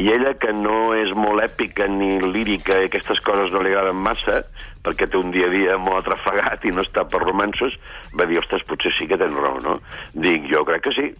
I 0.00 0.06
ella, 0.08 0.32
que 0.40 0.52
no 0.56 0.94
és 0.96 1.10
molt 1.12 1.42
èpica 1.44 1.84
ni 1.90 2.14
lírica 2.24 2.78
i 2.80 2.86
aquestes 2.88 3.20
coses 3.24 3.52
no 3.52 3.60
li 3.60 3.74
agraden 3.74 3.98
massa, 4.00 4.38
perquè 4.82 5.08
té 5.08 5.18
un 5.18 5.34
dia 5.34 5.50
a 5.50 5.52
dia 5.52 5.76
molt 5.80 6.00
atrafegat 6.00 6.64
i 6.64 6.72
no 6.72 6.84
està 6.86 7.04
per 7.04 7.20
romansos, 7.20 7.76
va 8.16 8.24
dir, 8.28 8.40
ostres, 8.40 8.64
potser 8.68 8.94
sí 8.96 9.06
que 9.10 9.20
tens 9.20 9.36
raó, 9.36 9.60
no? 9.60 9.76
Dic, 10.14 10.48
jo 10.52 10.64
crec 10.68 10.88
que 10.88 10.96
sí. 10.96 11.10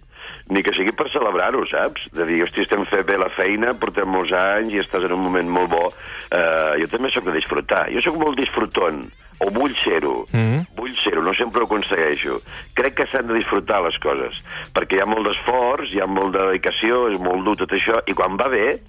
Ni 0.52 0.62
que 0.64 0.73
sigui 0.75 0.95
per 0.97 1.09
celebrar-ho, 1.12 1.62
saps? 1.69 2.09
De 2.17 2.25
dir, 2.26 2.41
hosti, 2.45 2.64
estem 2.64 2.87
fent 2.91 3.05
bé 3.07 3.19
la 3.21 3.31
feina, 3.37 3.75
portem 3.79 4.09
molts 4.11 4.33
anys 4.37 4.73
i 4.75 4.81
estàs 4.83 5.05
en 5.07 5.14
un 5.19 5.23
moment 5.26 5.52
molt 5.52 5.71
bo. 5.73 5.85
Uh, 6.33 6.73
jo 6.81 6.88
també 6.91 7.12
sóc 7.12 7.29
de 7.29 7.37
disfrutar. 7.37 7.85
Jo 7.95 8.02
sóc 8.05 8.17
molt 8.19 8.41
disfruton, 8.41 9.05
o 9.43 9.51
vull 9.51 9.75
ser-ho. 9.83 10.25
Mhm. 10.33 10.65
Vull 10.79 10.95
ser-ho, 11.03 11.23
no 11.23 11.35
sempre 11.35 11.63
ho 11.63 11.69
aconsegueixo. 11.69 12.41
Crec 12.79 12.95
que 13.01 13.07
s'han 13.11 13.27
de 13.27 13.35
disfrutar 13.35 13.83
les 13.83 13.99
coses, 13.99 14.43
perquè 14.75 14.99
hi 14.99 15.03
ha 15.03 15.07
molt 15.07 15.27
d'esforç, 15.29 15.93
hi 15.93 16.01
ha 16.01 16.07
molt 16.07 16.37
de 16.37 16.47
dedicació, 16.47 17.09
és 17.13 17.19
molt 17.21 17.45
dur 17.45 17.57
tot 17.57 17.73
això, 17.77 18.01
i 18.07 18.15
quan 18.15 18.37
va 18.41 18.49
bé, 18.49 18.81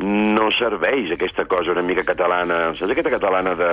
no 0.00 0.48
serveix 0.58 1.12
aquesta 1.14 1.44
cosa 1.50 1.72
una 1.76 1.82
mica 1.82 2.04
catalana, 2.04 2.72
saps 2.74 2.90
aquesta 2.94 3.10
catalana 3.18 3.54
de 3.58 3.72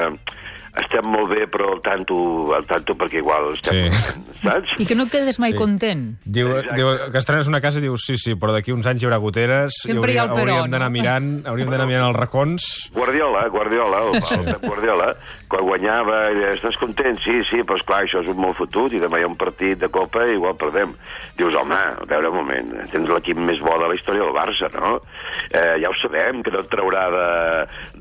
estem 0.80 1.02
molt 1.10 1.32
bé 1.32 1.48
però 1.50 1.72
al 1.74 1.80
tanto, 1.82 2.16
al 2.54 2.64
tanto 2.70 2.94
perquè 2.96 3.18
igual 3.24 3.54
estem... 3.56 3.88
Sí. 3.90 4.26
Saps? 4.40 4.76
I 4.80 4.86
que 4.88 4.96
no 4.96 5.04
et 5.08 5.12
quedes 5.12 5.40
mai 5.42 5.52
Sí. 5.52 5.58
content. 5.58 6.04
Diu, 6.24 6.48
Exacte. 6.54 6.76
diu 6.78 6.88
que 7.12 7.18
estrenes 7.20 7.48
una 7.50 7.60
casa 7.60 7.80
i 7.80 7.82
dius, 7.84 8.06
sí, 8.06 8.16
sí, 8.22 8.36
però 8.40 8.54
d'aquí 8.54 8.72
uns 8.72 8.86
anys 8.88 9.02
hi 9.02 9.08
haurà 9.10 9.18
goteres, 9.20 9.74
Sempre 9.82 10.14
hi 10.14 10.20
ha 10.22 10.28
el 10.28 10.30
però, 10.30 10.46
hauríem 10.54 10.70
d'anar 10.72 10.88
no? 10.88 10.94
mirant, 10.94 11.28
hauríem 11.50 11.74
d'anar 11.74 11.88
mirant 11.90 12.06
els 12.12 12.16
racons... 12.16 12.68
Guardiola, 12.94 13.42
Guardiola, 13.52 14.00
el, 14.06 14.16
el 14.22 14.46
Pep 14.54 14.64
Guardiola, 14.70 15.10
quan 15.50 15.66
guanyava, 15.68 16.20
i 16.32 16.38
deia, 16.38 16.54
estàs 16.56 16.78
content? 16.80 17.18
Sí, 17.26 17.42
sí, 17.50 17.64
però 17.66 17.76
esclar, 17.82 18.04
això 18.06 18.22
és 18.24 18.30
un 18.32 18.40
molt 18.40 18.56
fotut, 18.62 18.94
i 18.96 19.02
demà 19.04 19.20
hi 19.20 19.26
ha 19.26 19.32
un 19.34 19.36
partit 19.42 19.82
de 19.82 19.90
Copa 19.92 20.24
i 20.30 20.38
igual 20.38 20.56
perdem. 20.62 20.94
Dius, 21.36 21.58
home, 21.60 21.76
a 21.76 22.08
veure 22.08 22.30
un 22.32 22.40
moment, 22.40 22.72
tens 22.94 23.10
l'equip 23.10 23.42
més 23.42 23.60
bo 23.66 23.76
de 23.82 23.90
la 23.92 23.98
història 23.98 24.24
del 24.24 24.38
Barça, 24.38 24.70
no? 24.78 25.02
Eh, 25.50 25.82
ja 25.84 25.90
ho 25.92 25.98
sabem 26.00 26.09
sabem 26.10 26.44
que 26.44 26.51
no 26.51 26.63
et 26.63 26.70
traurà 26.72 27.06
de, 27.13 27.28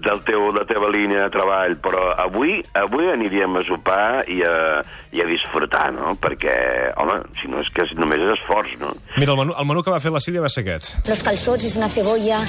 del 0.05 0.23
teu, 0.25 0.49
de 0.53 0.61
la 0.61 0.67
teva 0.69 0.89
línia 0.93 1.27
de 1.27 1.33
treball, 1.35 1.77
però 1.83 2.13
avui 2.19 2.59
avui 2.79 3.09
aniríem 3.13 3.59
a 3.59 3.65
sopar 3.67 4.25
i 4.31 4.41
a, 4.47 4.83
i 5.13 5.23
a 5.23 5.27
disfrutar, 5.29 5.91
no? 5.95 6.15
Perquè, 6.21 6.55
home, 6.99 7.21
si 7.41 7.51
no 7.51 7.61
és 7.63 7.71
que 7.75 7.87
només 7.99 8.23
és 8.25 8.35
esforç, 8.39 8.77
no? 8.81 8.95
Mira, 9.19 9.35
el 9.35 9.41
menú, 9.41 9.57
el 9.59 9.69
menú 9.69 9.85
que 9.85 9.95
va 9.95 10.01
fer 10.01 10.13
la 10.15 10.23
Sílvia 10.23 10.45
va 10.45 10.53
ser 10.53 10.65
aquest. 10.65 11.09
Los 11.09 11.23
calzots 11.23 11.65
es 11.65 11.77
una 11.77 11.89
cebolla 11.89 12.41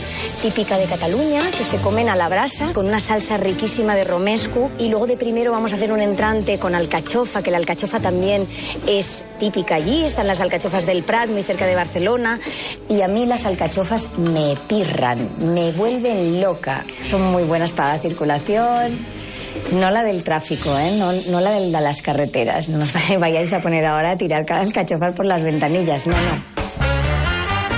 típica 0.41 0.77
de 0.77 0.87
Cataluña 0.89 1.43
que 1.55 1.67
se 1.67 1.81
comen 1.83 2.09
a 2.09 2.15
la 2.15 2.29
brasa 2.29 2.71
con 2.73 2.87
una 2.87 2.99
salsa 2.99 3.37
riquísima 3.37 3.95
de 3.95 4.03
romesco 4.03 4.69
y 4.79 4.89
luego 4.89 5.07
de 5.07 5.17
primero 5.17 5.51
vamos 5.51 5.73
a 5.73 5.75
hacer 5.75 5.91
un 5.91 6.01
entrante 6.01 6.59
con 6.59 6.75
alcachofa, 6.75 7.43
que 7.43 7.51
la 7.51 7.57
alcachofa 7.57 7.99
también 7.99 8.47
es 8.87 9.25
típica 9.39 9.75
allí, 9.75 10.05
están 10.05 10.27
las 10.27 10.41
alcachofas 10.41 10.85
del 10.85 11.03
Prat, 11.03 11.29
muy 11.29 11.43
cerca 11.43 11.65
de 11.65 11.75
Barcelona 11.75 12.39
y 12.89 13.01
a 13.01 13.07
mí 13.07 13.25
las 13.25 13.45
alcachofas 13.45 14.09
me 14.17 14.55
pirran, 14.67 15.29
me 15.53 15.71
vuelven 15.71 16.41
loca, 16.41 16.83
son 17.01 17.21
muy 17.31 17.43
buenas 17.43 17.71
para 17.71 17.93
la 17.93 17.99
circulación. 17.99 18.97
No 19.73 19.89
la 19.91 20.03
del 20.03 20.23
tráfico, 20.23 20.69
¿eh? 20.79 20.95
no, 20.97 21.11
no 21.31 21.41
la 21.41 21.51
del, 21.51 21.71
de 21.71 21.81
las 21.81 22.01
carreteras. 22.01 22.69
No 22.69 22.79
os 22.83 22.93
vayáis 23.19 23.51
a 23.53 23.59
poner 23.59 23.85
ahora 23.85 24.11
a 24.11 24.17
tirar 24.17 24.45
las 24.49 24.71
cachofas 24.73 25.15
por 25.15 25.25
las 25.25 25.43
ventanillas. 25.43 26.07
No, 26.07 26.15
no. 26.15 26.59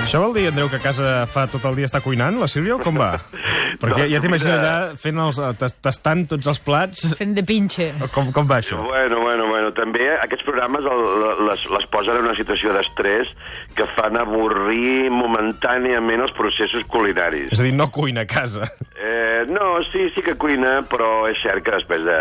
Això 0.01 0.19
vol 0.19 0.33
dir, 0.35 0.47
Andreu, 0.49 0.67
que 0.67 0.75
a 0.75 0.83
casa 0.83 1.11
fa 1.31 1.45
tot 1.47 1.63
el 1.69 1.77
dia 1.77 1.87
està 1.87 2.01
cuinant, 2.03 2.35
la 2.41 2.47
Sílvia, 2.51 2.75
o 2.75 2.81
com 2.83 2.97
va? 2.99 3.13
Perquè 3.81 4.09
ja 4.11 4.19
t'imagino 4.21 4.57
allà 4.57 4.73
fent 4.99 5.19
els, 5.23 5.37
tas- 5.57 5.75
tastant 5.79 6.25
tots 6.33 6.49
els 6.51 6.59
plats. 6.61 7.05
Fent 7.17 7.31
de 7.37 7.43
pinche. 7.47 7.87
Com, 8.11 8.27
com 8.35 8.49
va 8.49 8.57
això? 8.59 8.81
Bueno, 8.89 9.21
bueno, 9.23 9.47
bueno. 9.47 9.60
També 9.77 10.07
aquests 10.17 10.45
programes 10.47 10.87
el, 10.89 11.03
les, 11.47 11.65
les 11.75 11.87
posen 11.93 12.19
en 12.19 12.27
una 12.29 12.37
situació 12.37 12.73
d'estrès 12.75 13.33
que 13.77 13.87
fan 13.95 14.19
avorrir 14.19 15.09
momentàniament 15.13 16.25
els 16.25 16.35
processos 16.37 16.85
culinaris. 16.91 17.51
És 17.55 17.61
a 17.61 17.67
dir, 17.67 17.75
no 17.77 17.89
cuina 17.93 18.25
a 18.25 18.29
casa. 18.29 18.71
Eh, 19.01 19.45
no, 19.49 19.79
sí, 19.89 20.09
sí 20.15 20.21
que 20.21 20.35
cuina, 20.37 20.81
però 20.85 21.25
és 21.25 21.39
cert 21.41 21.63
que 21.65 21.73
després 21.73 22.03
de, 22.05 22.19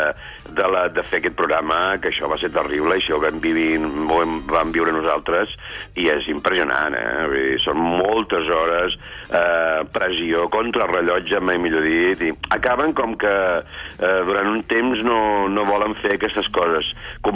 de, 0.48 0.68
la, 0.72 0.86
de 0.88 1.04
fer 1.04 1.20
aquest 1.20 1.36
programa, 1.36 1.98
que 2.00 2.08
això 2.08 2.30
va 2.30 2.38
ser 2.40 2.48
terrible, 2.54 2.96
això 2.96 3.18
ho 3.18 3.22
vam, 3.22 3.40
vivir, 3.42 3.74
ho 3.82 4.06
vam, 4.08 4.38
vam 4.48 4.72
viure 4.72 4.94
nosaltres, 4.96 5.52
i 6.00 6.08
és 6.08 6.28
impressionant, 6.32 6.96
eh? 6.96 7.26
Vull 7.28 7.44
dir, 7.50 7.58
són 7.66 7.82
moltes 7.82 8.48
hores, 8.54 8.96
eh, 9.28 9.82
pressió, 9.92 10.46
contrarrellotge, 10.54 11.42
mai 11.44 11.60
millor 11.60 11.84
dit, 11.84 12.24
i 12.30 12.32
acaben 12.56 12.94
com 12.96 13.12
que 13.20 13.34
eh, 13.60 14.20
durant 14.30 14.48
un 14.54 14.64
temps 14.70 15.04
no, 15.04 15.20
no 15.52 15.66
volen 15.68 15.96
fer 16.00 16.16
aquestes 16.16 16.48
coses 16.54 16.88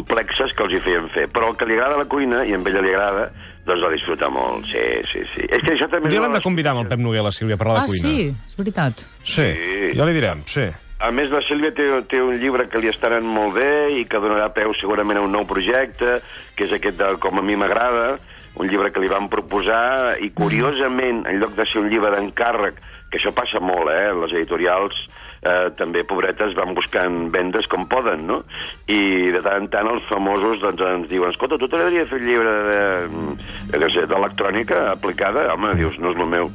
complexes 0.04 0.52
que 0.56 0.62
els 0.66 0.74
hi 0.76 0.80
feien 0.84 1.08
fer. 1.14 1.26
Però 1.32 1.50
el 1.50 1.56
que 1.56 1.66
li 1.66 1.74
agrada 1.78 1.96
a 1.96 2.02
la 2.04 2.08
cuina, 2.10 2.44
i 2.44 2.52
a 2.54 2.58
ella 2.60 2.82
li 2.84 2.92
agrada, 2.92 3.30
doncs 3.64 3.80
la 3.80 3.90
disfruta 3.94 4.28
molt, 4.28 4.66
sí, 4.68 4.84
sí, 5.10 5.22
sí. 5.34 5.46
És 5.48 5.62
que 5.64 5.72
això 5.74 5.88
també... 5.88 6.06
Un 6.08 6.10
dia 6.12 6.20
és 6.20 6.24
l'hem 6.26 6.36
de 6.36 6.42
convidar 6.44 6.72
amb 6.74 6.82
el 6.84 6.88
Pep 6.90 7.00
Noguer 7.00 7.20
a 7.22 7.28
la 7.28 7.32
Sílvia 7.32 7.56
a 7.56 7.58
parlar 7.62 7.78
Ah, 7.78 7.86
de 7.86 7.94
cuina. 7.94 8.08
sí, 8.08 8.34
és 8.48 8.56
veritat. 8.58 9.04
Sí, 9.22 9.46
Sí. 9.56 9.94
ja 9.96 10.04
li 10.04 10.12
direm, 10.12 10.42
sí. 10.46 10.66
A 11.00 11.10
més, 11.10 11.30
la 11.30 11.40
Sílvia 11.42 11.72
té, 11.74 11.86
té 12.08 12.20
un 12.22 12.36
llibre 12.40 12.68
que 12.68 12.78
li 12.80 12.88
estaran 12.88 13.24
molt 13.26 13.54
bé 13.56 13.92
i 13.98 14.04
que 14.04 14.20
donarà 14.20 14.52
peu 14.54 14.72
segurament 14.80 15.18
a 15.18 15.22
un 15.24 15.32
nou 15.32 15.44
projecte, 15.46 16.20
que 16.56 16.64
és 16.64 16.72
aquest 16.72 16.96
de 17.00 17.16
Com 17.20 17.38
a 17.38 17.42
mi 17.42 17.56
m'agrada, 17.56 18.18
un 18.56 18.68
llibre 18.68 18.92
que 18.92 19.00
li 19.00 19.08
van 19.08 19.28
proposar, 19.28 20.16
i 20.22 20.30
curiosament, 20.30 21.24
en 21.26 21.40
lloc 21.40 21.56
de 21.56 21.66
ser 21.66 21.80
un 21.82 21.88
llibre 21.90 22.12
d'encàrrec, 22.14 22.74
que 23.10 23.18
això 23.18 23.32
passa 23.34 23.60
molt, 23.60 23.90
eh? 23.90 24.12
Les 24.14 24.32
editorials 24.38 24.94
eh, 25.44 25.68
també, 25.78 26.02
pobretes, 26.08 26.54
van 26.58 26.74
buscant 26.74 27.30
vendes 27.34 27.68
com 27.70 27.86
poden, 27.90 28.26
no? 28.26 28.40
I 28.88 29.30
de 29.34 29.42
tant 29.44 29.62
en 29.64 29.68
tant 29.72 29.88
els 29.92 30.02
famosos 30.10 30.60
doncs, 30.64 30.80
ens 30.88 31.08
diuen 31.12 31.30
escolta, 31.30 31.58
tu 31.60 31.68
t'agradaria 31.68 32.06
fer 32.10 32.20
llibre 32.24 32.56
de, 32.70 32.80
de, 33.70 33.78
què 33.84 33.92
sé, 33.94 34.06
d'electrònica 34.10 34.90
aplicada? 34.96 35.46
Home, 35.54 35.74
dius, 35.78 35.96
no 36.02 36.10
és 36.14 36.18
el 36.24 36.26
meu. 36.32 36.50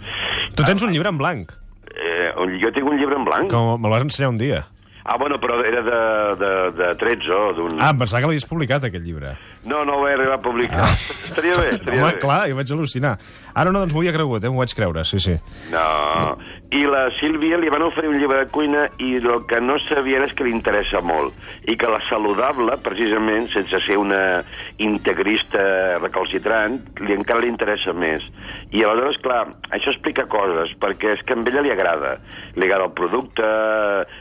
Tu 0.58 0.66
tens 0.68 0.84
un 0.84 0.92
llibre 0.96 1.10
en 1.14 1.22
blanc, 1.22 1.56
Eh, 2.00 2.30
jo 2.62 2.70
tinc 2.72 2.86
un 2.88 2.96
llibre 3.00 3.18
en 3.18 3.26
blanc. 3.26 3.50
que 3.52 3.58
me'l 3.82 3.92
vas 3.92 4.04
ensenyar 4.06 4.30
un 4.30 4.38
dia. 4.38 4.60
Ah, 5.04 5.18
bueno, 5.18 5.40
però 5.42 5.58
era 5.66 5.82
de, 5.82 6.00
de, 6.38 6.52
de 6.78 6.90
13 7.02 7.32
o 7.34 7.54
d'un... 7.58 7.80
Ah, 7.82 7.90
em 7.90 7.98
pensava 7.98 8.22
que 8.22 8.28
l'havies 8.30 8.46
publicat, 8.46 8.84
aquest 8.86 9.04
llibre. 9.04 9.32
No, 9.66 9.82
no 9.88 9.96
ho 9.98 10.06
he 10.08 10.14
arribat 10.14 10.38
a 10.38 10.44
publicar. 10.46 10.86
Estaria 11.32 11.56
bé, 11.58 11.72
estaria 11.80 12.04
Home, 12.04 12.12
bé. 12.14 12.20
clar, 12.22 12.38
jo 12.52 12.60
vaig 12.60 12.72
al·lucinar. 12.76 13.16
Ara 13.56 13.74
no, 13.74 13.82
doncs 13.82 13.96
m'ho 13.98 14.04
havia 14.04 14.14
cregut, 14.16 14.46
eh? 14.46 14.52
m'ho 14.54 14.62
vaig 14.62 14.76
creure, 14.78 15.04
sí, 15.10 15.20
sí. 15.24 15.34
No. 15.74 16.38
I 16.70 16.84
la 16.86 17.08
Sílvia 17.18 17.58
li 17.58 17.70
van 17.74 17.82
oferir 17.82 18.12
un 18.12 18.20
llibre 18.22 18.44
de 18.44 18.50
cuina 18.54 18.84
i 19.02 19.16
el 19.18 19.40
que 19.50 19.58
no 19.58 19.80
sabia 19.88 20.20
és 20.22 20.36
que 20.38 20.46
li 20.46 20.52
interessa 20.54 21.00
molt 21.02 21.34
i 21.66 21.74
que 21.82 21.88
la 21.90 21.98
saludable, 22.06 22.76
precisament, 22.86 23.48
sense 23.50 23.80
ser 23.88 23.96
una 23.98 24.44
integrista 24.78 25.64
recalcitrant, 25.98 26.76
li 27.02 27.16
encara 27.16 27.42
li 27.42 27.50
interessa 27.50 27.90
més. 27.98 28.22
I 28.70 28.84
aleshores, 28.86 29.18
clar, 29.26 29.40
això 29.74 29.90
explica 29.90 30.28
coses, 30.30 30.76
perquè 30.78 31.16
és 31.16 31.24
que 31.26 31.34
a 31.34 31.42
ella 31.42 31.64
li 31.66 31.72
agrada. 31.74 32.12
Li 32.54 32.68
agrada 32.68 32.86
el 32.86 32.94
producte, 33.00 33.48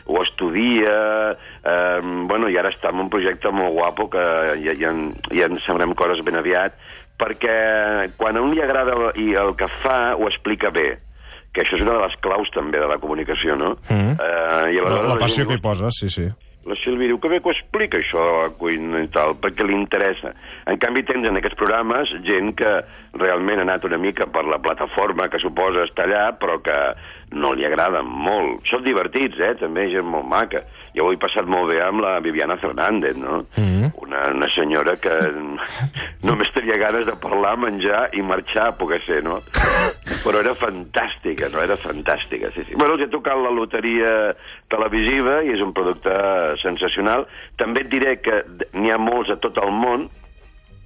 ho 0.09 0.23
estudia, 0.23 0.95
eh, 1.65 1.99
bueno, 2.33 2.49
i 2.49 2.57
ara 2.57 2.73
està 2.73 2.95
en 2.95 3.03
un 3.05 3.11
projecte 3.13 3.53
molt 3.53 3.77
guapo 3.77 4.09
que 4.09 4.25
ja, 4.65 4.73
ja, 4.73 4.89
en- 4.89 5.13
ja 5.37 5.51
en 5.53 5.61
sabrem 5.67 5.93
coses 5.93 6.25
ben 6.25 6.41
aviat, 6.41 6.73
perquè 7.19 8.09
quan 8.17 8.39
a 8.39 8.41
un 8.41 8.55
li 8.55 8.63
agrada 8.65 9.13
i 9.21 9.35
el 9.35 9.53
que 9.55 9.69
fa 9.83 10.15
ho 10.17 10.29
explica 10.31 10.71
bé 10.71 10.97
que 11.59 11.67
això 11.67 11.79
és 11.79 11.87
una 11.87 11.97
de 11.99 12.05
les 12.07 12.19
claus 12.25 12.51
també 12.55 12.79
de 12.79 12.91
la 12.91 12.99
comunicació, 13.03 13.57
no? 13.59 13.75
Mhm. 13.91 14.15
eh, 14.15 14.77
i 14.77 14.85
La, 14.85 15.03
la 15.03 15.19
passió 15.19 15.43
gent 15.43 15.51
que 15.51 15.59
hi 15.59 15.67
poses, 15.71 15.99
sí, 15.99 16.11
sí. 16.11 16.29
La 16.69 16.77
Sílvia 16.77 17.09
diu 17.09 17.17
que 17.23 17.31
bé 17.33 17.39
que 17.41 17.49
ho 17.49 17.53
explica 17.55 17.97
això 17.97 18.21
de 18.21 18.33
la 18.43 18.49
cuina 18.61 19.01
i 19.01 19.09
tal, 19.09 19.33
perquè 19.41 19.65
li 19.65 19.73
interessa. 19.73 20.35
En 20.69 20.77
canvi 20.77 21.05
tens 21.09 21.25
en 21.25 21.39
aquests 21.41 21.57
programes 21.57 22.11
gent 22.27 22.53
que 22.59 22.73
realment 23.17 23.63
ha 23.63 23.65
anat 23.65 23.87
una 23.89 23.97
mica 24.03 24.27
per 24.29 24.45
la 24.45 24.59
plataforma 24.61 25.31
que 25.33 25.41
suposa 25.41 25.87
estar 25.87 26.05
allà, 26.05 26.27
però 26.37 26.59
que 26.61 26.77
no 27.31 27.53
li 27.53 27.65
agraden 27.67 28.07
molt. 28.09 28.63
Són 28.71 28.85
divertits, 28.85 29.37
eh? 29.45 29.55
També 29.61 29.89
gent 29.93 30.07
molt 30.09 30.25
maca. 30.29 30.63
Jo 30.97 31.05
ho 31.07 31.13
he 31.13 31.19
passat 31.21 31.45
molt 31.47 31.69
bé 31.71 31.83
amb 31.85 32.01
la 32.01 32.15
Viviana 32.25 32.57
Fernández, 32.57 33.17
no? 33.21 33.45
Mhm. 33.57 33.91
una, 34.09 34.23
una 34.33 34.49
senyora 34.55 34.95
que 34.97 35.13
només 36.29 36.49
tenia 36.55 36.79
ganes 36.81 37.05
de 37.07 37.13
parlar, 37.21 37.57
menjar 37.61 38.09
i 38.17 38.23
marxar, 38.23 38.71
poder 38.79 39.03
ser, 39.05 39.23
no? 39.25 39.43
Però 40.25 40.41
era 40.41 40.55
fantàstica, 40.57 41.51
no? 41.53 41.61
Era 41.61 41.77
fantàstica, 41.77 42.51
sí, 42.55 42.65
sí. 42.65 42.75
Bueno, 42.75 42.95
els 42.97 43.05
he 43.05 43.11
tocat 43.13 43.37
la 43.37 43.53
loteria 43.53 44.35
televisiva 44.73 45.43
i 45.45 45.53
és 45.53 45.61
un 45.65 45.75
producte 45.77 46.15
sensacional. 46.63 47.27
També 47.61 47.85
et 47.85 47.93
diré 47.93 48.17
que 48.25 48.43
n'hi 48.73 48.91
ha 48.91 48.99
molts 48.99 49.31
a 49.31 49.37
tot 49.37 49.59
el 49.63 49.71
món, 49.75 50.09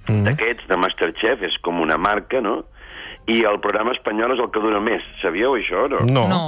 Mm. 0.03 0.25
d'aquests, 0.27 0.65
de 0.67 0.75
Masterchef, 0.75 1.43
és 1.47 1.53
com 1.63 1.77
una 1.79 1.95
marca, 1.95 2.41
no? 2.43 2.65
I 3.31 3.43
el 3.47 3.59
programa 3.63 3.93
espanyol 3.95 4.35
és 4.35 4.43
el 4.43 4.51
que 4.51 4.61
dura 4.63 4.81
més. 4.83 5.03
Sabíeu 5.21 5.55
això, 5.55 5.87
no? 5.91 6.03
No. 6.09 6.27
No. 6.31 6.43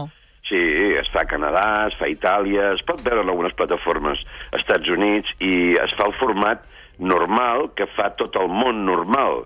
Sí, 0.46 0.60
es 1.00 1.08
fa 1.10 1.24
a 1.24 1.30
Canadà, 1.30 1.88
es 1.90 1.96
fa 1.98 2.06
a 2.06 2.12
Itàlia, 2.12 2.70
es 2.76 2.84
pot 2.86 3.02
veure 3.02 3.24
en 3.24 3.32
algunes 3.34 3.56
plataformes 3.58 4.22
als 4.52 4.62
Estats 4.62 4.92
Units 4.94 5.32
i 5.42 5.74
es 5.82 5.96
fa 5.98 6.06
el 6.06 6.14
format 6.20 6.62
normal 7.02 7.72
que 7.76 7.88
fa 7.96 8.12
tot 8.20 8.38
el 8.40 8.52
món 8.52 8.84
normal, 8.86 9.46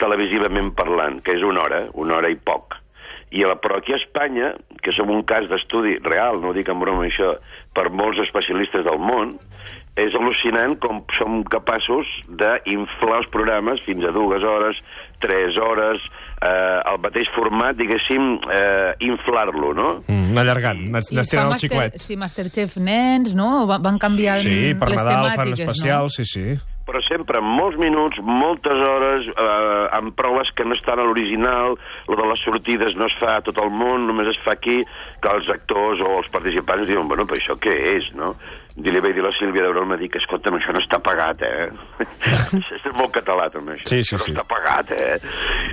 televisivament 0.00 0.72
parlant, 0.78 1.20
que 1.22 1.36
és 1.36 1.44
una 1.44 1.66
hora, 1.66 1.82
una 1.92 2.16
hora 2.16 2.30
i 2.32 2.38
poc. 2.40 2.78
I 3.28 3.44
a 3.44 3.50
la, 3.50 3.58
però 3.60 3.76
aquí 3.76 3.92
a 3.92 3.98
Espanya, 4.00 4.54
que 4.80 4.94
som 4.96 5.10
un 5.12 5.20
cas 5.28 5.44
d'estudi 5.50 5.98
real, 6.06 6.40
no 6.40 6.48
ho 6.48 6.56
dic 6.56 6.70
en 6.72 6.80
broma 6.80 7.04
això, 7.04 7.34
per 7.76 7.90
molts 7.92 8.22
especialistes 8.24 8.86
del 8.86 9.02
món, 9.04 9.34
és 9.98 10.14
al·lucinant 10.14 10.76
com 10.82 11.02
som 11.16 11.40
capaços 11.50 12.06
d'inflar 12.28 13.18
els 13.22 13.28
programes 13.34 13.80
fins 13.86 14.04
a 14.06 14.12
dues 14.14 14.44
hores, 14.46 14.78
tres 15.20 15.56
hores, 15.58 16.00
eh, 16.40 16.78
el 16.92 17.00
mateix 17.02 17.28
format, 17.34 17.74
diguéssim, 17.76 18.38
eh, 18.54 18.94
inflar-lo, 19.10 19.72
no? 19.74 19.88
Mm, 20.06 20.38
allargant, 20.38 20.80
n'estiren 20.94 21.52
el 21.52 21.58
xiclet. 21.58 21.98
Sí, 21.98 22.16
Masterchef 22.16 22.76
nens, 22.78 23.34
no? 23.34 23.66
Va- 23.66 23.78
Van 23.82 23.98
canviant 23.98 24.38
Sí, 24.38 24.74
per 24.78 24.90
les 24.90 25.02
Nadal 25.02 25.32
fan 25.34 25.46
temàtiques, 25.48 25.60
especials, 25.66 26.14
sí, 26.20 26.24
sí. 26.24 26.58
però 26.88 27.02
sempre 27.04 27.36
en 27.42 27.44
molts 27.44 27.76
minuts, 27.76 28.16
moltes 28.24 28.72
hores, 28.72 29.26
eh, 29.28 29.88
amb 29.98 30.14
proves 30.16 30.48
que 30.56 30.64
no 30.64 30.72
estan 30.74 30.98
a 30.98 31.02
l'original, 31.04 31.74
lo 32.08 32.16
de 32.16 32.24
les 32.30 32.40
sortides 32.40 32.94
no 32.96 33.04
es 33.10 33.12
fa 33.20 33.34
a 33.36 33.42
tot 33.44 33.58
el 33.60 33.68
món, 33.68 34.06
només 34.08 34.30
es 34.32 34.38
fa 34.40 34.52
aquí, 34.54 34.78
que 35.22 35.34
els 35.34 35.50
actors 35.52 36.00
o 36.04 36.14
els 36.20 36.30
participants 36.34 36.88
diuen, 36.88 37.08
bueno, 37.10 37.26
però 37.28 37.38
això 37.40 37.56
què 37.60 37.74
és, 37.96 38.08
no? 38.18 38.34
Dir-li 38.78 39.00
bé 39.02 39.10
dir 39.10 39.24
a 39.24 39.26
la 39.26 39.32
Sílvia 39.34 39.64
de 39.64 39.72
Broma, 39.72 39.96
dir 39.98 40.06
que, 40.12 40.20
escolta'm, 40.22 40.54
això 40.54 40.70
no 40.74 40.78
està 40.78 41.00
pagat, 41.02 41.40
eh? 41.42 42.04
és 42.76 42.84
molt 42.94 43.10
català, 43.16 43.48
també, 43.50 43.74
això. 43.74 43.88
Sí, 43.90 44.04
sí, 44.04 44.14
això 44.14 44.20
sí. 44.22 44.34
no 44.34 44.38
està 44.38 44.44
pagat, 44.52 44.92
eh? 44.94 45.16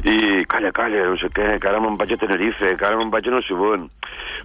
I 0.10 0.42
calla, 0.50 0.72
calla, 0.74 1.04
no 1.12 1.20
sé 1.22 1.30
què, 1.36 1.52
que 1.62 1.70
ara 1.70 1.82
me'n 1.84 2.00
vaig 2.00 2.16
a 2.16 2.20
Tenerife, 2.24 2.74
que 2.74 2.88
ara 2.88 2.98
me'n 2.98 3.14
vaig 3.14 3.30
a 3.30 3.36
no 3.36 3.44
sé 3.46 3.54
on. 3.54 3.86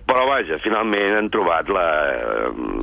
Però, 0.04 0.26
vaja, 0.28 0.61
finalment 0.61 1.16
han 1.16 1.30
trobat 1.33 1.73
la... 1.73 1.87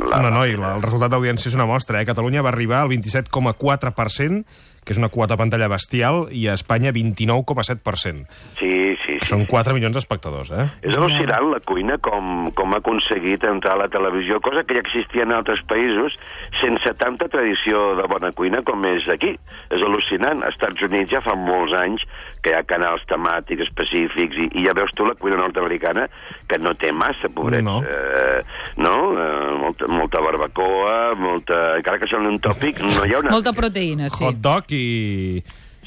la 0.10 0.24
No, 0.26 0.34
no, 0.34 0.48
i 0.50 0.58
la, 0.58 0.74
el 0.80 0.86
resultat 0.86 1.14
d'audiència 1.14 1.52
és 1.52 1.60
una 1.60 1.70
mostra. 1.70 2.02
Eh? 2.02 2.10
Catalunya 2.10 2.42
va 2.46 2.56
arribar 2.56 2.82
al 2.82 2.92
27,4%, 2.96 4.42
que 4.88 4.96
és 4.96 5.02
una 5.02 5.12
quota 5.14 5.38
pantalla 5.38 5.70
bestial, 5.70 6.26
i 6.32 6.48
a 6.48 6.56
Espanya 6.58 6.94
29,7%. 6.96 8.26
Sí, 8.58 8.74
sí, 9.08 9.18
sí. 9.22 9.30
Són 9.32 9.46
4 9.50 9.74
milions 9.78 9.96
d'espectadors, 9.96 10.52
eh? 10.52 10.68
És 10.86 10.98
al·lucinant 10.98 11.50
la 11.54 11.62
cuina 11.66 11.98
com, 12.04 12.50
com 12.58 12.76
ha 12.76 12.82
aconseguit 12.84 13.46
entrar 13.48 13.78
a 13.78 13.82
la 13.86 13.90
televisió, 13.92 14.42
cosa 14.44 14.66
que 14.68 14.78
ja 14.78 14.84
existia 14.84 15.26
en 15.26 15.34
altres 15.36 15.64
països 15.70 16.18
sense 16.60 16.94
tanta 17.00 17.30
tradició 17.32 17.96
de 18.00 18.08
bona 18.12 18.34
cuina 18.36 18.62
com 18.68 18.84
és 18.90 19.08
aquí. 19.12 19.36
És 19.72 19.84
al·lucinant. 19.84 20.44
Als 20.44 20.58
Estats 20.58 20.84
Units 20.86 21.14
ja 21.14 21.22
fa 21.24 21.36
molts 21.38 21.76
anys 21.78 22.04
que 22.44 22.52
hi 22.52 22.58
ha 22.58 22.64
canals 22.68 23.04
temàtics 23.10 23.68
específics 23.68 24.40
i, 24.44 24.50
i 24.60 24.66
ja 24.68 24.76
veus 24.78 24.94
tu 24.98 25.08
la 25.08 25.16
cuina 25.20 25.40
nord-americana 25.42 26.08
que 26.50 26.60
no 26.62 26.74
té 26.80 26.92
massa, 26.96 27.32
pobrets. 27.34 27.66
No. 27.66 27.80
Eh, 27.84 28.42
no? 28.82 28.96
Eh, 29.14 29.54
molta, 29.62 29.90
molta 29.92 30.24
barbacoa, 30.24 30.98
molta... 31.20 31.62
encara 31.80 32.02
que 32.02 32.10
sembli 32.12 32.34
un 32.36 32.42
tòpic, 32.44 32.84
no 32.84 33.06
hi 33.06 33.16
ha 33.16 33.24
una... 33.24 33.34
Molta 33.36 33.56
proteïna, 33.58 34.12
sí. 34.14 34.26
Hot 34.28 34.44
dog 34.44 34.76
i... 34.76 34.86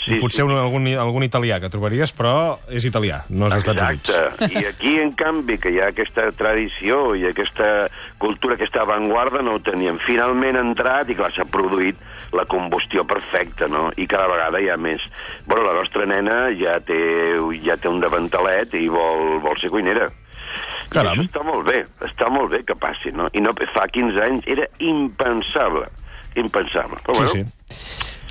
Sí, 0.00 0.16
potser 0.16 0.40
sí. 0.40 0.46
un, 0.48 0.54
algun, 0.56 0.86
algun 0.96 1.24
italià 1.26 1.58
que 1.60 1.68
trobaries, 1.72 2.12
però 2.16 2.58
és 2.72 2.86
italià, 2.88 3.20
no 3.28 3.50
és 3.50 3.52
dels 3.52 3.66
Estats 3.66 3.82
Units. 3.84 4.14
Exacte. 4.14 4.48
I 4.56 4.64
aquí, 4.70 4.94
en 5.02 5.12
canvi, 5.18 5.58
que 5.60 5.74
hi 5.74 5.80
ha 5.82 5.90
aquesta 5.92 6.30
tradició 6.36 7.02
i 7.18 7.26
aquesta 7.28 7.90
cultura, 8.22 8.56
aquesta 8.56 8.86
avantguarda, 8.86 9.42
no 9.44 9.58
ho 9.58 9.60
teníem. 9.64 10.00
Finalment 10.06 10.56
ha 10.56 10.64
entrat 10.64 11.12
i, 11.12 11.18
clar, 11.18 11.28
s'ha 11.36 11.44
produït 11.44 12.00
la 12.32 12.46
combustió 12.46 13.04
perfecta, 13.04 13.68
no? 13.68 13.90
I 13.96 14.06
cada 14.08 14.30
vegada 14.30 14.60
hi 14.62 14.70
ha 14.70 14.78
més. 14.80 15.04
Bueno, 15.46 15.66
la 15.66 15.76
nostra 15.76 16.06
nena 16.08 16.46
ja 16.56 16.78
té, 16.80 17.00
ja 17.64 17.76
té 17.76 17.90
un 17.90 18.00
davantalet 18.00 18.76
i 18.78 18.86
vol, 18.88 19.40
vol 19.44 19.58
ser 19.60 19.72
cuinera. 19.74 20.08
Caram. 20.90 21.14
I 21.14 21.26
això 21.26 21.28
està 21.28 21.46
molt 21.46 21.68
bé, 21.68 21.84
està 22.06 22.30
molt 22.32 22.50
bé 22.54 22.64
que 22.66 22.74
passi, 22.78 23.12
no? 23.14 23.28
I 23.36 23.42
no, 23.44 23.54
fa 23.74 23.86
15 23.90 24.24
anys 24.26 24.48
era 24.50 24.66
impensable, 24.82 25.86
impensable. 26.40 26.98
Però, 27.04 27.14
Sí, 27.14 27.26
bueno, 27.26 27.34
sí. 27.36 27.59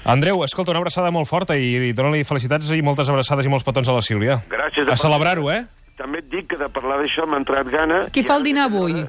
Andreu, 0.05 0.43
escolta, 0.45 0.71
una 0.71 0.79
abraçada 0.79 1.11
molt 1.11 1.27
forta 1.27 1.57
i, 1.59 1.89
i 1.89 1.93
dona-li 1.93 2.23
felicitats 2.27 2.71
i 2.71 2.81
moltes 2.85 3.09
abraçades 3.11 3.45
i 3.45 3.51
molts 3.51 3.65
petons 3.67 3.89
a 3.89 3.97
la 3.97 4.03
Sílvia. 4.05 4.39
Gràcies. 4.51 4.87
A 4.87 4.97
celebrar-ho, 4.99 5.49
eh? 5.51 5.65
També 5.99 6.21
et 6.23 6.29
dic 6.31 6.47
que 6.53 6.59
de 6.59 6.69
parlar 6.71 7.01
d'això 7.01 7.27
m'ha 7.27 7.41
entrat 7.41 7.67
gana... 7.67 8.05
Qui 8.15 8.23
fa 8.23 8.37
el 8.39 8.47
dinar 8.47 8.69
avui? 8.69 9.01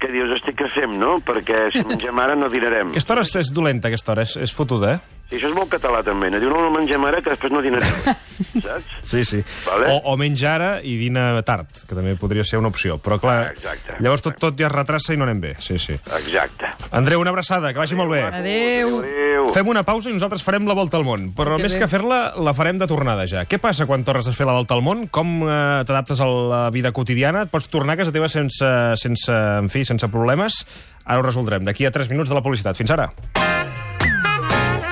Que 0.00 0.10
dius, 0.12 0.34
estic 0.36 0.58
que 0.60 0.68
fem, 0.68 0.98
no? 1.00 1.16
Perquè 1.24 1.70
si 1.72 1.84
mengem 1.88 2.18
ara 2.20 2.36
no 2.36 2.50
dinarem. 2.52 2.92
Aquesta 2.92 3.14
hora 3.14 3.24
és, 3.24 3.32
és 3.40 3.52
dolenta, 3.56 3.88
aquesta 3.88 4.12
hora, 4.12 4.26
és, 4.28 4.36
és 4.44 4.52
fotuda, 4.52 4.98
eh? 4.98 5.13
Sí, 5.30 5.38
això 5.38 5.48
és 5.48 5.54
molt 5.56 5.70
català, 5.72 6.02
també. 6.04 6.28
No 6.30 6.38
diu, 6.38 6.50
no, 6.52 6.60
no 6.62 6.70
mengem 6.70 7.04
ara, 7.08 7.18
que 7.24 7.30
després 7.32 7.50
no 7.50 7.62
dinarem. 7.64 7.90
Saps? 8.64 8.84
Sí, 9.02 9.22
sí. 9.24 9.40
Vale. 9.66 9.88
O, 9.94 10.12
o 10.12 10.16
menja 10.20 10.52
ara 10.54 10.68
i 10.84 10.96
dina 11.00 11.40
tard, 11.46 11.70
que 11.88 11.94
també 11.96 12.12
podria 12.20 12.44
ser 12.46 12.58
una 12.60 12.68
opció. 12.70 12.98
Però, 13.02 13.16
clar, 13.22 13.38
Ah, 13.48 13.52
exacte. 13.54 13.96
llavors 14.04 14.22
tot, 14.22 14.36
tot 14.38 14.58
ja 14.60 14.68
es 14.68 14.72
retrassa 14.74 15.14
i 15.14 15.18
no 15.18 15.24
anem 15.26 15.40
bé. 15.40 15.54
Sí, 15.58 15.78
sí. 15.82 15.96
Exacte. 16.20 16.70
Andreu, 16.92 17.20
una 17.24 17.32
abraçada, 17.34 17.72
que 17.72 17.80
vagi 17.82 17.96
molt 17.98 18.12
bé. 18.12 18.22
Adéu. 18.28 18.98
Adéu. 19.00 19.48
Fem 19.56 19.68
una 19.72 19.82
pausa 19.86 20.10
i 20.10 20.14
nosaltres 20.14 20.44
farem 20.46 20.68
la 20.68 20.76
volta 20.76 21.00
al 21.00 21.04
món. 21.08 21.30
Però 21.34 21.56
Que 21.56 21.64
més 21.66 21.74
bé. 21.74 21.80
que 21.82 21.88
fer-la, 21.90 22.20
la 22.36 22.54
farem 22.54 22.78
de 22.78 22.86
tornada 22.90 23.26
ja. 23.30 23.44
Què 23.48 23.58
passa 23.62 23.86
quan 23.88 24.04
tornes 24.04 24.28
a 24.28 24.32
fer 24.36 24.46
la 24.46 24.54
volta 24.60 24.74
al 24.76 24.82
món? 24.86 25.06
Com 25.08 25.40
eh, 25.42 25.82
t'adaptes 25.88 26.20
a 26.20 26.28
la 26.28 26.62
vida 26.74 26.92
quotidiana? 26.92 27.46
Et 27.48 27.52
pots 27.52 27.68
tornar 27.72 27.96
a 27.96 28.02
casa 28.04 28.12
teva 28.14 28.28
sense, 28.28 28.70
sense, 29.00 29.32
en 29.32 29.68
fi, 29.72 29.84
sense 29.88 30.08
problemes? 30.12 30.62
Ara 31.04 31.20
ho 31.20 31.26
resoldrem. 31.26 31.64
D'aquí 31.64 31.86
a 31.88 31.92
3 31.94 32.08
minuts 32.12 32.28
de 32.32 32.36
la 32.38 32.42
publicitat. 32.44 32.76
Fins 32.76 32.90
ara. 32.94 33.10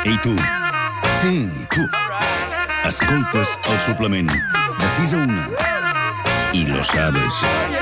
Ei, 0.04 0.18
tu. 0.18 0.34
Sí, 1.20 1.48
tu. 1.70 1.88
Escoltes 2.88 3.56
el 3.70 3.78
suplement 3.86 4.28
de 4.28 4.88
6 4.96 5.14
a 5.14 5.16
1. 5.18 5.42
I 6.52 6.66
lo 6.66 6.82
sabes. 6.82 7.81